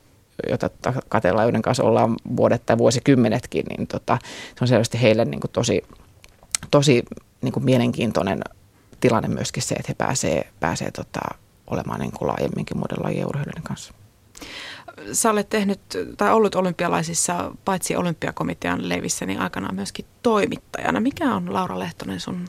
joita 0.48 0.70
katellaan, 1.08 1.46
joiden 1.46 1.62
kanssa 1.62 1.84
ollaan 1.84 2.16
vuodet 2.36 2.66
tai 2.66 2.78
vuosikymmenetkin, 2.78 3.64
niin 3.66 3.86
tota, 3.86 4.18
se 4.46 4.64
on 4.64 4.68
selvästi 4.68 5.02
heille 5.02 5.24
niin 5.24 5.40
kuin 5.40 5.50
tosi, 5.50 5.82
tosi 6.70 7.02
niin 7.42 7.52
kuin 7.52 7.64
mielenkiintoinen 7.64 8.40
tilanne 9.00 9.28
myöskin 9.28 9.62
se, 9.62 9.74
että 9.74 9.88
he 9.88 9.94
pääsee, 9.94 10.50
pääsee 10.60 10.90
tota, 10.90 11.20
olemaan 11.66 12.00
niin 12.00 12.12
kuin 12.12 12.28
laajemminkin 12.28 12.78
muiden 12.78 13.04
lajien 13.04 13.26
urheilijoiden 13.26 13.62
kanssa. 13.62 13.94
Sä 15.12 15.30
olet 15.30 15.48
tehnyt 15.48 15.80
tai 16.16 16.32
ollut 16.32 16.54
olympialaisissa 16.54 17.52
paitsi 17.64 17.96
olympiakomitean 17.96 18.88
leivissä, 18.88 19.26
niin 19.26 19.40
aikanaan 19.40 19.74
myöskin 19.74 20.04
toimittajana. 20.22 21.00
Mikä 21.00 21.34
on 21.34 21.52
Laura 21.52 21.78
Lehtonen 21.78 22.20
sun 22.20 22.46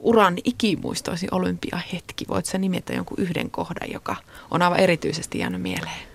uran 0.00 0.38
ikimuistoisi 0.44 1.28
olympiahetki? 1.30 2.24
Voit 2.28 2.46
sä 2.46 2.58
nimetä 2.58 2.92
jonkun 2.92 3.18
yhden 3.18 3.50
kohdan, 3.50 3.92
joka 3.92 4.16
on 4.50 4.62
aivan 4.62 4.80
erityisesti 4.80 5.38
jäänyt 5.38 5.62
mieleen? 5.62 6.08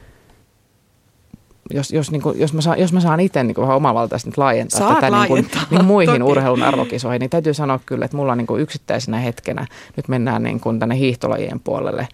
jos, 1.69 1.91
jos, 1.91 2.11
niin 2.11 2.21
kuin, 2.21 2.39
jos, 2.39 2.53
mä 2.53 2.61
saan, 2.61 2.79
jos 2.79 2.93
mä 2.93 2.99
saan 2.99 3.19
itse 3.19 3.43
niin 3.43 3.55
vähän 3.57 3.75
omavaltaisesti 3.75 4.29
nyt 4.29 4.37
laajentaa 4.37 4.79
Saat 4.79 4.95
tätä 4.95 5.11
laajentaa, 5.11 5.61
niin 5.61 5.67
kuin, 5.69 5.77
niin 5.77 5.85
muihin 5.85 6.21
toki. 6.21 6.31
urheilun 6.31 6.63
arvokisoihin, 6.63 7.19
niin 7.19 7.29
täytyy 7.29 7.53
sanoa 7.53 7.79
kyllä, 7.85 8.05
että 8.05 8.17
mulla 8.17 8.31
on 8.31 8.37
niin 8.37 8.47
kuin 8.47 8.61
yksittäisenä 8.61 9.17
hetkenä, 9.17 9.67
nyt 9.97 10.07
mennään 10.07 10.43
niin 10.43 10.59
kuin 10.59 10.79
tänne 10.79 10.97
hiihtolajien 10.97 11.59
puolelle, 11.59 12.07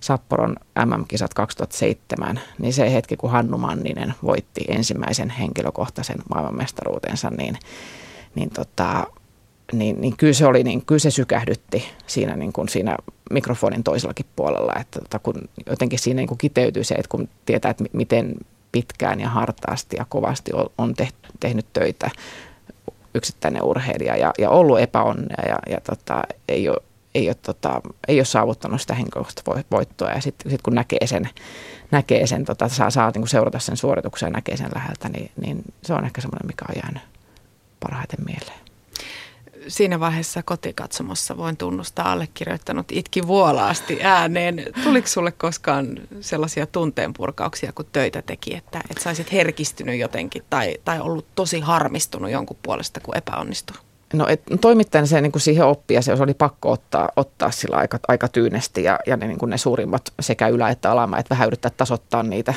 Sapporon 0.00 0.56
MM-kisat 0.84 1.34
2007, 1.34 2.40
niin 2.58 2.72
se 2.72 2.92
hetki, 2.92 3.16
kun 3.16 3.30
Hannu 3.30 3.58
Manninen 3.58 4.14
voitti 4.22 4.64
ensimmäisen 4.68 5.30
henkilökohtaisen 5.30 6.18
maailmanmestaruutensa, 6.34 7.30
niin, 7.30 7.58
niin, 8.34 8.50
tota, 8.50 9.06
niin, 9.72 10.00
niin 10.00 10.16
kyllä 10.16 10.32
se 10.32 10.46
oli, 10.46 10.64
niin 10.64 10.86
kyllä 10.86 10.98
se 10.98 11.10
sykähdytti 11.10 11.84
siinä, 12.06 12.36
niin 12.36 12.52
kuin 12.52 12.68
siinä 12.68 12.96
mikrofonin 13.30 13.84
toisellakin 13.84 14.26
puolella, 14.36 14.72
että 14.80 15.00
tota, 15.00 15.18
kun 15.18 15.48
jotenkin 15.66 15.98
siinä 15.98 16.16
niin 16.16 16.28
kuin 16.28 16.38
kiteytyy 16.38 16.84
se, 16.84 16.94
että 16.94 17.08
kun 17.08 17.28
tietää, 17.46 17.70
että 17.70 17.84
miten 17.92 18.34
pitkään 18.72 19.20
ja 19.20 19.28
hartaasti 19.28 19.96
ja 19.96 20.06
kovasti 20.08 20.50
on 20.78 20.94
tehnyt 21.40 21.66
töitä 21.72 22.10
yksittäinen 23.14 23.62
urheilija 23.62 24.16
ja, 24.16 24.32
ja 24.38 24.50
ollut 24.50 24.80
epäonnea 24.80 25.48
ja, 25.48 25.58
ja 25.70 25.80
tota, 25.80 26.22
ei, 26.48 26.68
ole, 26.68 26.78
ei, 27.14 27.28
ole, 27.28 27.36
tota, 27.42 27.80
ei 28.08 28.18
ole 28.18 28.24
saavuttanut 28.24 28.80
sitä 28.80 28.94
henkilökohtaista 28.94 29.64
voittoa. 29.70 30.10
Ja 30.10 30.20
sitten 30.20 30.50
sit 30.50 30.62
kun 30.62 30.74
näkee 30.74 31.06
sen, 31.06 31.28
näkee 31.90 32.26
sen 32.26 32.44
tota, 32.44 32.68
saa, 32.68 32.90
saa 32.90 33.12
niin 33.14 33.28
seurata 33.28 33.58
sen 33.58 33.76
suorituksen 33.76 34.26
ja 34.26 34.30
näkee 34.30 34.56
sen 34.56 34.70
läheltä, 34.74 35.08
niin, 35.08 35.30
niin 35.40 35.62
se 35.82 35.94
on 35.94 36.04
ehkä 36.04 36.20
semmoinen, 36.20 36.46
mikä 36.46 36.64
on 36.68 36.74
jäänyt 36.84 37.02
parhaiten 37.80 38.24
mieleen 38.26 38.61
siinä 39.68 40.00
vaiheessa 40.00 40.42
kotikatsomossa 40.42 41.36
voin 41.36 41.56
tunnustaa 41.56 42.12
allekirjoittanut 42.12 42.86
itki 42.92 43.26
vuolaasti 43.26 43.98
ääneen. 44.02 44.66
Tuliko 44.84 45.06
sulle 45.06 45.32
koskaan 45.32 46.00
sellaisia 46.20 46.66
tunteenpurkauksia, 46.66 47.72
kun 47.72 47.86
töitä 47.92 48.22
teki, 48.22 48.54
että, 48.56 48.80
että 48.90 49.02
saisit 49.02 49.32
herkistynyt 49.32 49.98
jotenkin 49.98 50.42
tai, 50.50 50.76
tai 50.84 51.00
ollut 51.00 51.26
tosi 51.34 51.60
harmistunut 51.60 52.30
jonkun 52.30 52.56
puolesta, 52.62 53.00
kun 53.00 53.16
epäonnistui? 53.16 53.76
No 54.12 54.26
et, 54.28 54.42
toimittajan 54.60 55.06
se 55.06 55.20
niin 55.20 55.32
kuin 55.32 55.42
siihen 55.42 55.66
oppia, 55.66 56.02
se 56.02 56.12
oli 56.12 56.34
pakko 56.34 56.72
ottaa, 56.72 57.08
ottaa 57.16 57.50
sillä 57.50 57.76
aika, 57.76 57.98
aika 58.08 58.28
tyynesti 58.28 58.82
ja, 58.82 58.98
ja 59.06 59.16
ne, 59.16 59.26
niin 59.26 59.38
kuin 59.38 59.50
ne 59.50 59.58
suurimmat 59.58 60.12
sekä 60.20 60.48
ylä- 60.48 60.70
että 60.70 60.90
alama, 60.90 61.18
että 61.18 61.30
vähän 61.30 61.46
yrittää 61.46 61.70
tasoittaa 61.76 62.22
niitä, 62.22 62.54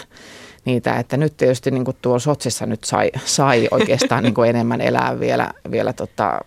niitä, 0.66 0.96
että 0.96 1.18
nyt 1.18 1.38
tietysti 1.38 1.72
niin 1.72 1.86
kuin 1.86 1.98
tuolla 2.02 2.20
Sotsissa 2.20 2.66
nyt 2.66 2.84
sai, 2.84 3.12
sai 3.26 3.68
oikeastaan 3.72 4.24
niin 4.24 4.34
kuin 4.34 4.50
enemmän 4.50 4.82
elää 4.82 5.20
vielä, 5.20 5.52
vielä 5.72 5.94
tota, 5.94 6.40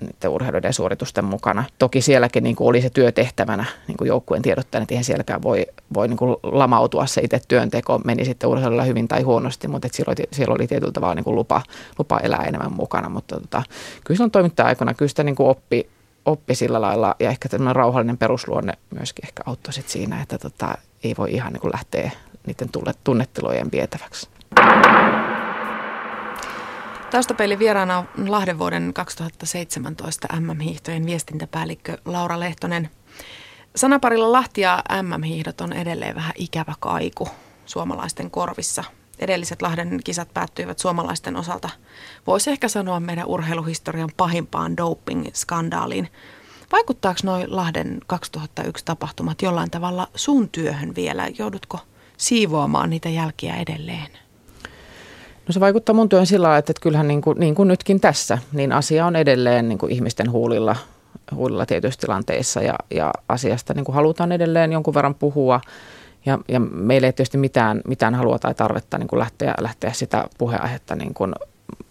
niiden 0.00 0.30
urheilijoiden 0.30 0.72
suoritusten 0.72 1.24
mukana. 1.24 1.64
Toki 1.78 2.00
sielläkin 2.00 2.44
niin 2.44 2.56
kuin 2.56 2.68
oli 2.68 2.82
se 2.82 2.90
työtehtävänä 2.90 3.64
niin 3.88 3.96
kuin 3.96 4.08
joukkueen 4.08 4.42
tiedottajana, 4.42 4.82
että 4.82 4.94
eihän 4.94 5.04
sielläkään 5.04 5.42
voi, 5.42 5.66
voi 5.94 6.08
niin 6.08 6.16
kuin 6.16 6.36
lamautua 6.42 7.06
se 7.06 7.20
itse 7.20 7.40
työnteko, 7.48 8.00
meni 8.04 8.24
sitten 8.24 8.48
urheilulla 8.48 8.84
hyvin 8.84 9.08
tai 9.08 9.22
huonosti, 9.22 9.68
mutta 9.68 9.86
että 9.86 9.96
siellä, 9.96 10.14
oli, 10.18 10.28
siellä 10.32 10.54
oli 10.54 10.66
tietyllä 10.66 10.92
tavalla 10.92 11.14
niin 11.14 11.24
kuin 11.24 11.36
lupa, 11.36 11.62
lupa 11.98 12.18
elää 12.18 12.44
enemmän 12.44 12.72
mukana. 12.72 13.08
Mutta 13.08 13.40
tota, 13.40 13.62
kyllä 14.04 14.16
silloin 14.16 14.30
toimittaja-aikana 14.30 14.94
kyllä 14.94 15.08
sitä 15.08 15.22
niin 15.22 15.36
kuin 15.36 15.48
oppi, 15.48 15.90
oppi 16.24 16.54
sillä 16.54 16.80
lailla 16.80 17.14
ja 17.20 17.30
ehkä 17.30 17.48
tämmöinen 17.48 17.76
rauhallinen 17.76 18.18
perusluonne 18.18 18.72
myöskin 18.90 19.24
ehkä 19.24 19.42
auttoi 19.46 19.72
sit 19.72 19.88
siinä, 19.88 20.22
että 20.22 20.38
tota, 20.38 20.74
ei 21.04 21.14
voi 21.18 21.32
ihan 21.32 21.52
niin 21.52 21.60
kuin 21.60 21.72
lähteä 21.72 22.10
niiden 22.46 22.68
tunnettelujen 23.04 23.72
vietäväksi. 23.72 24.28
Taustapeli 27.10 27.58
vieraana 27.58 27.98
on 27.98 28.30
Lahden 28.30 28.58
vuoden 28.58 28.92
2017 28.94 30.28
MM-hiihtojen 30.40 31.06
viestintäpäällikkö 31.06 31.98
Laura 32.04 32.40
Lehtonen. 32.40 32.90
Sanaparilla 33.76 34.32
Lahti 34.32 34.60
ja 34.60 34.82
MM-hiihdot 35.02 35.60
on 35.60 35.72
edelleen 35.72 36.14
vähän 36.14 36.32
ikävä 36.36 36.74
kaiku 36.80 37.28
suomalaisten 37.66 38.30
korvissa. 38.30 38.84
Edelliset 39.18 39.62
Lahden 39.62 40.00
kisat 40.04 40.34
päättyivät 40.34 40.78
suomalaisten 40.78 41.36
osalta, 41.36 41.70
voisi 42.26 42.50
ehkä 42.50 42.68
sanoa 42.68 43.00
meidän 43.00 43.26
urheiluhistorian 43.26 44.10
pahimpaan 44.16 44.76
doping-skandaaliin. 44.76 46.08
Vaikuttaako 46.72 47.20
noin 47.24 47.56
Lahden 47.56 48.00
2001 48.06 48.84
tapahtumat 48.84 49.42
jollain 49.42 49.70
tavalla 49.70 50.08
sun 50.14 50.48
työhön 50.48 50.94
vielä? 50.94 51.28
Joudutko 51.38 51.78
siivoamaan 52.16 52.90
niitä 52.90 53.08
jälkiä 53.08 53.56
edelleen? 53.56 54.29
No 55.48 55.52
se 55.52 55.60
vaikuttaa 55.60 55.94
mun 55.94 56.08
työn 56.08 56.26
sillä 56.26 56.44
lailla, 56.44 56.58
että, 56.58 56.72
että 56.72 56.82
kyllähän 56.82 57.08
niin 57.08 57.20
kuin, 57.20 57.40
niin 57.40 57.54
kuin 57.54 57.68
nytkin 57.68 58.00
tässä, 58.00 58.38
niin 58.52 58.72
asia 58.72 59.06
on 59.06 59.16
edelleen 59.16 59.68
niin 59.68 59.78
kuin 59.78 59.92
ihmisten 59.92 60.30
huulilla, 60.30 60.76
huulilla 61.34 61.66
tietyissä 61.66 62.00
tilanteissa 62.00 62.62
ja, 62.62 62.74
ja 62.90 63.12
asiasta 63.28 63.74
niin 63.74 63.84
kuin 63.84 63.94
halutaan 63.94 64.32
edelleen 64.32 64.72
jonkun 64.72 64.94
verran 64.94 65.14
puhua. 65.14 65.60
Ja, 66.26 66.38
ja 66.48 66.60
meillä 66.60 67.06
ei 67.06 67.12
tietysti 67.12 67.38
mitään, 67.38 67.80
mitään 67.88 68.14
halua 68.14 68.38
tai 68.38 68.54
tarvetta 68.54 68.98
niin 68.98 69.08
kuin 69.08 69.20
lähteä, 69.20 69.54
lähteä 69.60 69.92
sitä 69.92 70.24
puheaihetta 70.38 70.96
niin 70.96 71.14
kuin 71.14 71.32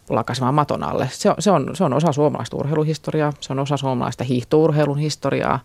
lakasemaan 0.09 0.53
maton 0.53 0.83
alle. 0.83 1.09
Se 1.11 1.29
on, 1.29 1.35
se, 1.39 1.51
on, 1.51 1.69
se 1.73 1.83
on 1.83 1.93
osa 1.93 2.11
suomalaista 2.11 2.57
urheiluhistoriaa, 2.57 3.33
se 3.39 3.53
on 3.53 3.59
osa 3.59 3.77
suomalaista 3.77 4.23
hiihtourheilun 4.23 4.97
historiaa. 4.97 5.59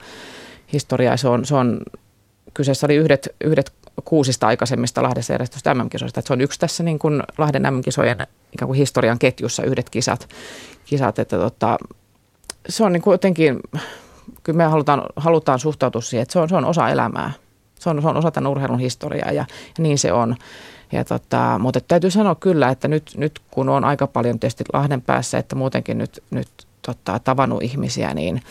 historiaa. 0.73 1.17
Se 1.17 1.29
on, 1.29 1.45
se 1.45 1.55
on, 1.55 1.81
kyseessä 2.55 2.87
oli 2.87 2.95
yhdet, 2.95 3.29
yhdet 3.45 3.73
kuusista 4.05 4.47
aikaisemmista 4.47 5.03
Lahdessa 5.03 5.33
järjestystä 5.33 5.75
MM-kisoista. 5.75 6.21
Että 6.21 6.27
se 6.27 6.33
on 6.33 6.41
yksi 6.41 6.61
tässä 6.61 6.83
niin 6.83 6.99
kuin 6.99 7.23
Lahden 7.39 7.63
MM-kisojen 7.63 8.27
ikään 8.53 8.67
kuin 8.67 8.77
historian 8.77 9.19
ketjussa 9.19 9.63
yhdet 9.63 9.91
kisat. 9.91 10.29
kisat 10.85 11.19
että 11.19 11.39
tota, 11.39 11.79
se 12.69 12.85
on 12.85 12.93
niin 12.93 13.03
kuin 13.03 13.15
jotenkin, 13.15 13.61
kyllä 14.43 14.57
me 14.57 14.65
halutaan, 14.65 15.03
halutaan 15.17 15.59
suhtautua 15.59 16.01
siihen, 16.01 16.23
että 16.23 16.33
se 16.33 16.39
on, 16.39 16.49
se 16.49 16.57
on 16.57 16.65
osa 16.65 16.89
elämää. 16.89 17.33
Se 17.79 17.91
on, 17.91 18.03
se 18.03 18.09
on 18.09 18.17
osa 18.17 18.31
tämän 18.31 18.51
urheilun 18.51 18.79
historiaa 18.79 19.31
ja, 19.31 19.47
ja 19.79 19.83
niin 19.83 19.99
se 19.99 20.13
on. 20.13 20.37
Ja 20.93 21.05
tota, 21.05 21.59
mutta 21.59 21.81
täytyy 21.81 22.11
sanoa 22.11 22.35
kyllä, 22.35 22.69
että 22.69 22.89
nyt, 22.89 23.13
nyt 23.17 23.41
kun 23.51 23.69
on 23.69 23.85
aika 23.85 24.07
paljon 24.07 24.41
tietysti 24.41 24.65
Lahden 24.73 25.03
päässä, 25.03 25.39
että 25.39 25.57
muutenkin 25.57 25.99
nyt, 25.99 26.23
nyt 26.31 26.49
tota, 26.83 27.19
tavannut 27.19 27.63
ihmisiä, 27.63 28.15
niin 28.15 28.43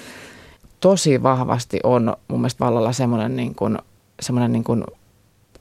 tosi 0.79 1.23
vahvasti 1.23 1.79
on 1.83 2.17
mun 2.27 2.39
mielestä 2.39 2.65
vallalla 2.65 2.93
semmoinen 2.93 3.35
niin 3.35 3.55
kuin, 3.55 3.77
semmoinen 4.21 4.51
niin 4.51 4.63
kuin 4.63 4.83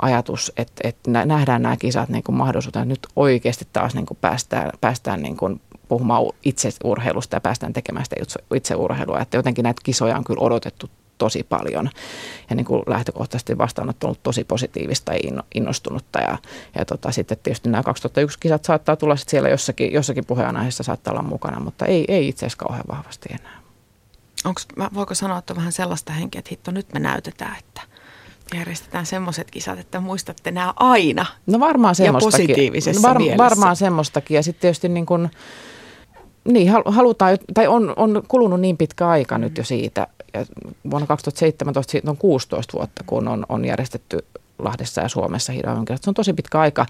ajatus, 0.03 0.53
että, 0.57 0.89
että 0.89 1.11
nähdään 1.11 1.63
nämä 1.63 1.77
kisat 1.77 2.09
niin 2.09 2.25
kuin 2.25 2.37
mahdollisuutena, 2.37 2.85
nyt 2.85 3.07
oikeasti 3.17 3.69
taas 3.73 3.95
niin 3.95 4.07
kuin 4.07 4.19
päästään, 4.21 4.71
päästään 4.81 5.23
niin 5.23 5.37
kuin 5.37 5.61
puhumaan 5.89 6.25
itse 6.45 6.71
urheilusta 6.85 7.37
ja 7.37 7.41
päästään 7.41 7.73
tekemään 7.73 8.05
sitä 8.05 8.17
itse 8.55 8.75
urheilua. 8.75 9.21
Että 9.21 9.37
jotenkin 9.37 9.63
näitä 9.63 9.81
kisoja 9.85 10.17
on 10.17 10.25
kyllä 10.25 10.41
odotettu 10.41 10.91
tosi 11.19 11.43
paljon 11.43 11.91
ja 12.51 12.57
niin 12.57 12.65
kuin 12.65 12.83
lähtökohtaisesti 12.87 13.59
vastaanotto 13.59 14.07
on 14.07 14.09
ollut 14.09 14.23
tosi 14.23 14.45
positiivista 14.45 15.15
ja 15.15 15.43
innostunutta. 15.55 16.19
Ja, 16.21 16.39
ja 16.79 16.85
tota, 16.85 17.13
sitten 17.13 17.39
tietysti 17.43 17.69
nämä 17.69 17.83
2001 17.83 18.39
kisat 18.39 18.65
saattaa 18.65 18.97
tulla 18.97 19.17
sitten 19.17 19.31
siellä 19.31 19.49
jossakin, 19.49 19.93
jossakin 19.93 20.27
puheenaiheessa 20.27 20.83
saattaa 20.83 21.13
olla 21.13 21.23
mukana, 21.23 21.61
mutta 21.61 21.87
ei, 21.87 22.05
ei 22.09 22.29
itse 22.29 22.47
asiassa 22.47 22.65
kauhean 22.65 22.85
vahvasti 22.89 23.29
enää. 23.41 23.63
Onks, 24.45 24.67
voiko 24.95 25.15
sanoa, 25.15 25.39
että 25.39 25.57
vähän 25.57 25.73
sellaista 25.73 26.13
henkeä, 26.13 26.39
että 26.39 26.51
hitto 26.51 26.71
nyt 26.71 26.93
me 26.93 27.01
näytetään, 27.01 27.57
että 27.59 27.92
järjestetään 28.55 29.07
semmoiset 29.07 29.51
kisat, 29.51 29.79
että 29.79 30.01
muistatte 30.01 30.51
nämä 30.51 30.73
aina. 30.77 31.27
No 31.47 31.61
varmaan 31.61 31.95
semmoistakin. 31.95 32.43
Ja 32.43 32.47
positiivisessa 32.47 33.09
Var, 33.09 33.19
mielessä. 33.19 33.45
Varmaan 33.45 33.77
semmoistakin. 33.77 34.35
Ja 34.35 34.43
sitten 34.43 34.61
tietysti 34.61 34.89
niin 34.89 35.07
kuin, 35.07 35.31
niin, 36.45 36.73
halutaan, 36.87 37.39
tai 37.55 37.67
on, 37.67 37.93
on 37.97 38.23
kulunut 38.29 38.61
niin 38.61 38.77
pitkä 38.77 39.09
aika 39.09 39.39
nyt 39.39 39.59
jo 39.59 39.65
siitä. 39.65 40.07
Ja 40.35 40.47
vuonna 40.91 41.07
2017, 41.07 41.91
siitä 41.91 42.11
on 42.11 42.17
16 42.17 42.73
vuotta, 42.79 43.05
kun 43.07 43.29
on, 43.29 43.47
on 43.49 43.65
järjestetty 43.65 44.19
Lahdessa 44.59 45.01
ja 45.01 45.09
Suomessa 45.09 45.53
hidon 45.53 45.85
Se 46.01 46.11
on 46.11 46.15
tosi 46.15 46.33
pitkä 46.33 46.61
aika 46.61 46.87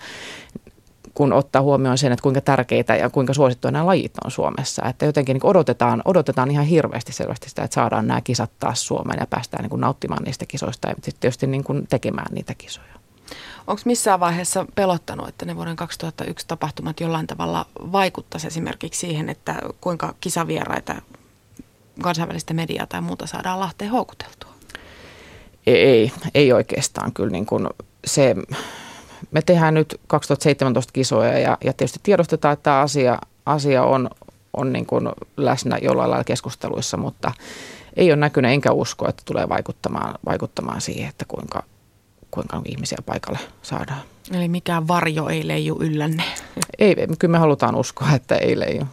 kun 1.14 1.32
ottaa 1.32 1.62
huomioon 1.62 1.98
sen, 1.98 2.12
että 2.12 2.22
kuinka 2.22 2.40
tärkeitä 2.40 2.96
ja 2.96 3.10
kuinka 3.10 3.34
suosittuja 3.34 3.72
nämä 3.72 3.86
lajit 3.86 4.12
on 4.24 4.30
Suomessa. 4.30 4.82
Että 4.88 5.06
jotenkin 5.06 5.34
niin 5.34 5.46
odotetaan, 5.46 6.02
odotetaan 6.04 6.50
ihan 6.50 6.64
hirveästi 6.64 7.12
selvästi 7.12 7.48
sitä, 7.48 7.64
että 7.64 7.74
saadaan 7.74 8.06
nämä 8.06 8.20
kisat 8.20 8.50
taas 8.60 8.86
Suomeen 8.86 9.20
ja 9.20 9.26
päästään 9.26 9.62
niin 9.62 9.70
kuin 9.70 9.80
nauttimaan 9.80 10.22
niistä 10.24 10.46
kisoista 10.46 10.88
ja 10.88 10.94
sitten 10.94 11.20
tietysti 11.20 11.46
niin 11.46 11.64
kuin 11.64 11.86
tekemään 11.88 12.34
niitä 12.34 12.54
kisoja. 12.54 12.92
Onko 13.66 13.82
missään 13.84 14.20
vaiheessa 14.20 14.66
pelottanut, 14.74 15.28
että 15.28 15.46
ne 15.46 15.56
vuoden 15.56 15.76
2001 15.76 16.48
tapahtumat 16.48 17.00
jollain 17.00 17.26
tavalla 17.26 17.66
vaikuttaisi 17.92 18.46
esimerkiksi 18.46 19.00
siihen, 19.00 19.28
että 19.28 19.56
kuinka 19.80 20.14
kisavieraita 20.20 20.94
kansainvälistä 22.02 22.54
mediaa 22.54 22.86
tai 22.86 23.00
muuta 23.00 23.26
saadaan 23.26 23.60
Lahteen 23.60 23.90
houkuteltua? 23.90 24.52
Ei, 25.66 26.12
ei 26.34 26.52
oikeastaan 26.52 27.12
kyllä 27.12 27.30
niin 27.30 27.46
kuin 27.46 27.68
se, 28.04 28.36
me 29.30 29.42
tehdään 29.42 29.74
nyt 29.74 30.00
2017 30.06 30.92
kisoja 30.92 31.38
ja, 31.38 31.58
ja 31.64 31.72
tietysti 31.72 32.00
tiedostetaan, 32.02 32.52
että 32.52 32.62
tämä 32.62 32.80
asia, 32.80 33.18
asia 33.46 33.84
on, 33.84 34.10
on 34.52 34.72
niin 34.72 34.86
kuin 34.86 35.08
läsnä 35.36 35.78
jollain 35.82 36.10
lailla 36.10 36.24
keskusteluissa, 36.24 36.96
mutta 36.96 37.32
ei 37.96 38.10
ole 38.10 38.16
näkynyt 38.16 38.50
enkä 38.50 38.72
usko, 38.72 39.08
että 39.08 39.22
tulee 39.26 39.48
vaikuttamaan, 39.48 40.14
vaikuttamaan 40.26 40.80
siihen, 40.80 41.08
että 41.08 41.24
kuinka, 41.28 41.62
kuinka 42.30 42.62
ihmisiä 42.64 42.98
paikalle 43.06 43.38
saadaan. 43.62 44.00
Eli 44.34 44.48
mikään 44.48 44.88
varjo 44.88 45.28
ei 45.28 45.48
leiju 45.48 45.76
yllänne. 45.80 46.22
Ei, 46.78 46.96
kyllä 47.18 47.32
me 47.32 47.38
halutaan 47.38 47.74
uskoa, 47.74 48.12
että 48.14 48.36
ei 48.36 48.58
leiju. 48.58 48.84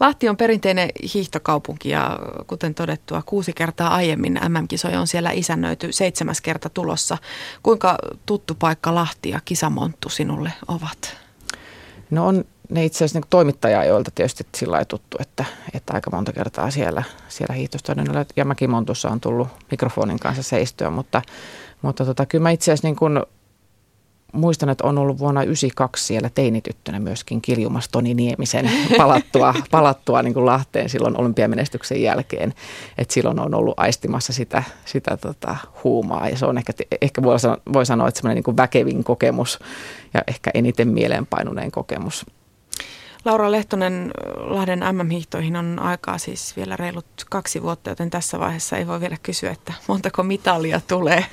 Lahti 0.00 0.28
on 0.28 0.36
perinteinen 0.36 0.90
hiihtokaupunki 1.14 1.88
ja 1.88 2.18
kuten 2.46 2.74
todettua, 2.74 3.22
kuusi 3.26 3.52
kertaa 3.52 3.94
aiemmin 3.94 4.40
MM-kisoja 4.48 5.00
on 5.00 5.06
siellä 5.06 5.30
isännöity, 5.30 5.92
seitsemäs 5.92 6.40
kerta 6.40 6.68
tulossa. 6.68 7.18
Kuinka 7.62 7.98
tuttu 8.26 8.54
paikka 8.54 8.94
Lahti 8.94 9.30
ja 9.30 9.40
kisamonttu 9.44 10.08
sinulle 10.08 10.52
ovat? 10.68 11.16
No 12.10 12.26
on 12.26 12.44
ne 12.68 12.84
itse 12.84 12.96
asiassa 12.96 13.18
niin 13.18 13.28
toimittajaa, 13.30 13.84
joilta 13.84 14.10
tietysti 14.14 14.46
sillä 14.56 14.84
tuttu, 14.84 15.16
että, 15.20 15.44
että 15.74 15.92
aika 15.94 16.10
monta 16.10 16.32
kertaa 16.32 16.70
siellä, 16.70 17.02
siellä 17.28 17.54
hiihtostadionilla 17.54 18.24
ja 18.36 18.44
mäkin 18.44 18.70
Montussa 18.70 19.08
on 19.08 19.20
tullut 19.20 19.48
mikrofonin 19.70 20.18
kanssa 20.18 20.42
seistyä, 20.42 20.90
mutta, 20.90 21.22
mutta 21.82 22.04
tota, 22.04 22.26
kyllä 22.26 22.42
mä 22.42 22.50
itse 22.50 22.72
asiassa 22.72 22.88
niin 22.88 22.96
kuin 22.96 23.20
muistan, 24.32 24.68
että 24.68 24.84
on 24.84 24.98
ollut 24.98 25.18
vuonna 25.18 25.40
1992 25.40 26.06
siellä 26.06 26.30
teinityttönä 26.34 27.00
myöskin 27.00 27.42
Kiljumas 27.42 27.88
Toni 27.88 28.14
Niemisen 28.14 28.70
palattua, 28.96 29.54
palattua 29.70 30.22
niin 30.22 30.34
kuin 30.34 30.46
Lahteen 30.46 30.88
silloin 30.88 31.20
olympiamenestyksen 31.20 32.02
jälkeen. 32.02 32.54
Että 32.98 33.14
silloin 33.14 33.40
on 33.40 33.54
ollut 33.54 33.74
aistimassa 33.76 34.32
sitä, 34.32 34.62
sitä 34.84 35.16
tota, 35.16 35.56
huumaa 35.84 36.28
ja 36.28 36.36
se 36.36 36.46
on 36.46 36.58
ehkä, 36.58 36.72
ehkä 37.02 37.22
voi, 37.22 37.40
sanoa, 37.40 37.58
voi 37.72 37.86
sanoa, 37.86 38.08
että 38.08 38.20
semmoinen 38.20 38.42
niin 38.46 38.56
väkevin 38.56 39.04
kokemus 39.04 39.58
ja 40.14 40.22
ehkä 40.26 40.50
eniten 40.54 40.88
mieleenpainuneen 40.88 41.70
kokemus. 41.70 42.26
Laura 43.24 43.50
Lehtonen, 43.50 44.10
Lahden 44.36 44.84
MM-hiihtoihin 44.92 45.56
on 45.56 45.78
aikaa 45.78 46.18
siis 46.18 46.56
vielä 46.56 46.76
reilut 46.76 47.06
kaksi 47.30 47.62
vuotta, 47.62 47.90
joten 47.90 48.10
tässä 48.10 48.38
vaiheessa 48.38 48.76
ei 48.76 48.86
voi 48.86 49.00
vielä 49.00 49.16
kysyä, 49.22 49.50
että 49.50 49.72
montako 49.86 50.22
mitalia 50.22 50.80
tulee 50.88 51.26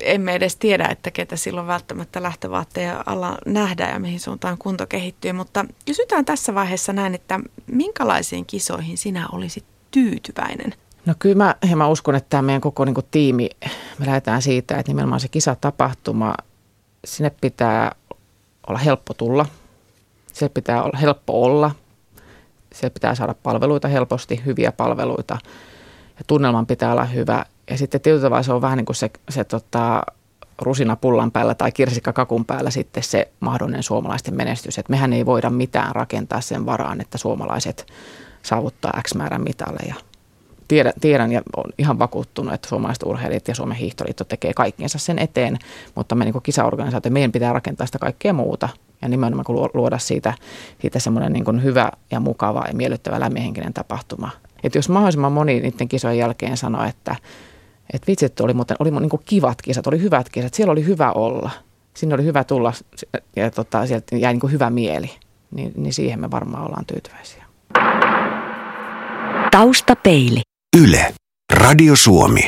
emme 0.00 0.34
edes 0.34 0.56
tiedä, 0.56 0.88
että 0.90 1.10
ketä 1.10 1.36
silloin 1.36 1.66
välttämättä 1.66 2.22
lähtövaatteja 2.22 3.02
alla 3.06 3.38
nähdään 3.46 3.92
ja 3.92 3.98
mihin 3.98 4.20
suuntaan 4.20 4.58
kunto 4.58 4.86
kehittyy. 4.86 5.32
Mutta 5.32 5.64
kysytään 5.86 6.24
tässä 6.24 6.54
vaiheessa 6.54 6.92
näin, 6.92 7.14
että 7.14 7.40
minkälaisiin 7.66 8.46
kisoihin 8.46 8.98
sinä 8.98 9.28
olisit 9.32 9.64
tyytyväinen? 9.90 10.74
No 11.06 11.14
kyllä 11.18 11.44
mä, 11.44 11.54
mä 11.76 11.88
uskon, 11.88 12.14
että 12.14 12.30
tämä 12.30 12.42
meidän 12.42 12.60
koko 12.60 12.84
niin 12.84 12.94
kuin, 12.94 13.06
tiimi, 13.10 13.50
me 13.98 14.06
lähdetään 14.06 14.42
siitä, 14.42 14.78
että 14.78 14.92
nimenomaan 14.92 15.20
se 15.20 15.28
kisatapahtuma, 15.28 16.34
sinne 17.04 17.30
pitää 17.40 17.92
olla 18.66 18.78
helppo 18.78 19.14
tulla, 19.14 19.46
se 20.32 20.48
pitää 20.48 20.82
olla 20.82 20.98
helppo 20.98 21.42
olla, 21.42 21.70
se 22.72 22.90
pitää 22.90 23.14
saada 23.14 23.34
palveluita 23.42 23.88
helposti, 23.88 24.42
hyviä 24.46 24.72
palveluita 24.72 25.38
ja 26.18 26.24
tunnelman 26.26 26.66
pitää 26.66 26.92
olla 26.92 27.04
hyvä 27.04 27.44
ja 27.70 27.78
sitten 27.78 28.00
tietyllä 28.00 28.22
tavalla 28.22 28.42
se 28.42 28.52
on 28.52 28.62
vähän 28.62 28.76
niin 28.76 28.86
kuin 28.86 28.96
se, 28.96 29.10
se 29.28 29.44
tota, 29.44 30.02
rusina 30.60 30.96
pullan 30.96 31.30
päällä 31.30 31.54
tai 31.54 31.72
kirsikka 31.72 32.12
kakun 32.12 32.44
päällä 32.44 32.70
sitten 32.70 33.02
se 33.02 33.28
mahdollinen 33.40 33.82
suomalaisten 33.82 34.36
menestys. 34.36 34.78
Että 34.78 34.90
mehän 34.90 35.12
ei 35.12 35.26
voida 35.26 35.50
mitään 35.50 35.94
rakentaa 35.94 36.40
sen 36.40 36.66
varaan, 36.66 37.00
että 37.00 37.18
suomalaiset 37.18 37.86
saavuttaa 38.42 39.00
X 39.02 39.14
määrän 39.14 39.42
mitaleja. 39.42 39.94
Tiedän, 40.68 40.92
tiedän 41.00 41.32
ja 41.32 41.42
olen 41.56 41.72
ihan 41.78 41.98
vakuuttunut, 41.98 42.54
että 42.54 42.68
suomalaiset 42.68 43.02
urheilijat 43.02 43.48
ja 43.48 43.54
Suomen 43.54 43.76
hiihtoliitto 43.76 44.24
tekee 44.24 44.52
kaikkiensa 44.54 44.98
sen 44.98 45.18
eteen, 45.18 45.58
mutta 45.94 46.14
me 46.14 46.24
niin 46.24 46.42
kisaorganisaatio, 46.42 47.10
meidän 47.10 47.32
pitää 47.32 47.52
rakentaa 47.52 47.86
sitä 47.86 47.98
kaikkea 47.98 48.32
muuta. 48.32 48.68
Ja 49.02 49.08
nimenomaan 49.08 49.44
kun 49.44 49.70
luoda 49.74 49.98
siitä, 49.98 50.34
siitä 50.80 50.98
semmoinen 50.98 51.32
niin 51.32 51.62
hyvä 51.62 51.90
ja 52.10 52.20
mukava 52.20 52.64
ja 52.68 52.74
miellyttävä 52.74 53.20
lämminhenkinen 53.20 53.74
tapahtuma. 53.74 54.30
Että 54.62 54.78
jos 54.78 54.88
mahdollisimman 54.88 55.32
moni 55.32 55.60
niiden 55.60 55.88
kisojen 55.88 56.18
jälkeen 56.18 56.56
sanoo, 56.56 56.84
että 56.84 57.16
että 57.92 58.06
vitsit 58.06 58.40
oli 58.40 58.54
muuten, 58.54 58.76
oli 58.78 58.90
niin 58.90 59.08
kuin 59.08 59.22
kivat 59.24 59.62
kisat, 59.62 59.86
oli 59.86 60.00
hyvät 60.00 60.28
kisat, 60.28 60.54
siellä 60.54 60.72
oli 60.72 60.86
hyvä 60.86 61.12
olla. 61.12 61.50
Sinne 61.94 62.14
oli 62.14 62.24
hyvä 62.24 62.44
tulla 62.44 62.72
ja 63.36 63.50
tota, 63.50 63.86
sieltä 63.86 64.16
jäi 64.16 64.32
niin 64.32 64.40
kuin 64.40 64.52
hyvä 64.52 64.70
mieli. 64.70 65.10
Niin, 65.50 65.72
niin 65.76 65.92
siihen 65.92 66.20
me 66.20 66.30
varmaan 66.30 66.64
ollaan 66.66 66.86
tyytyväisiä. 66.86 67.44
Taustapeili. 69.50 70.40
Yle. 70.82 71.14
Radio 71.52 71.96
Suomi. 71.96 72.40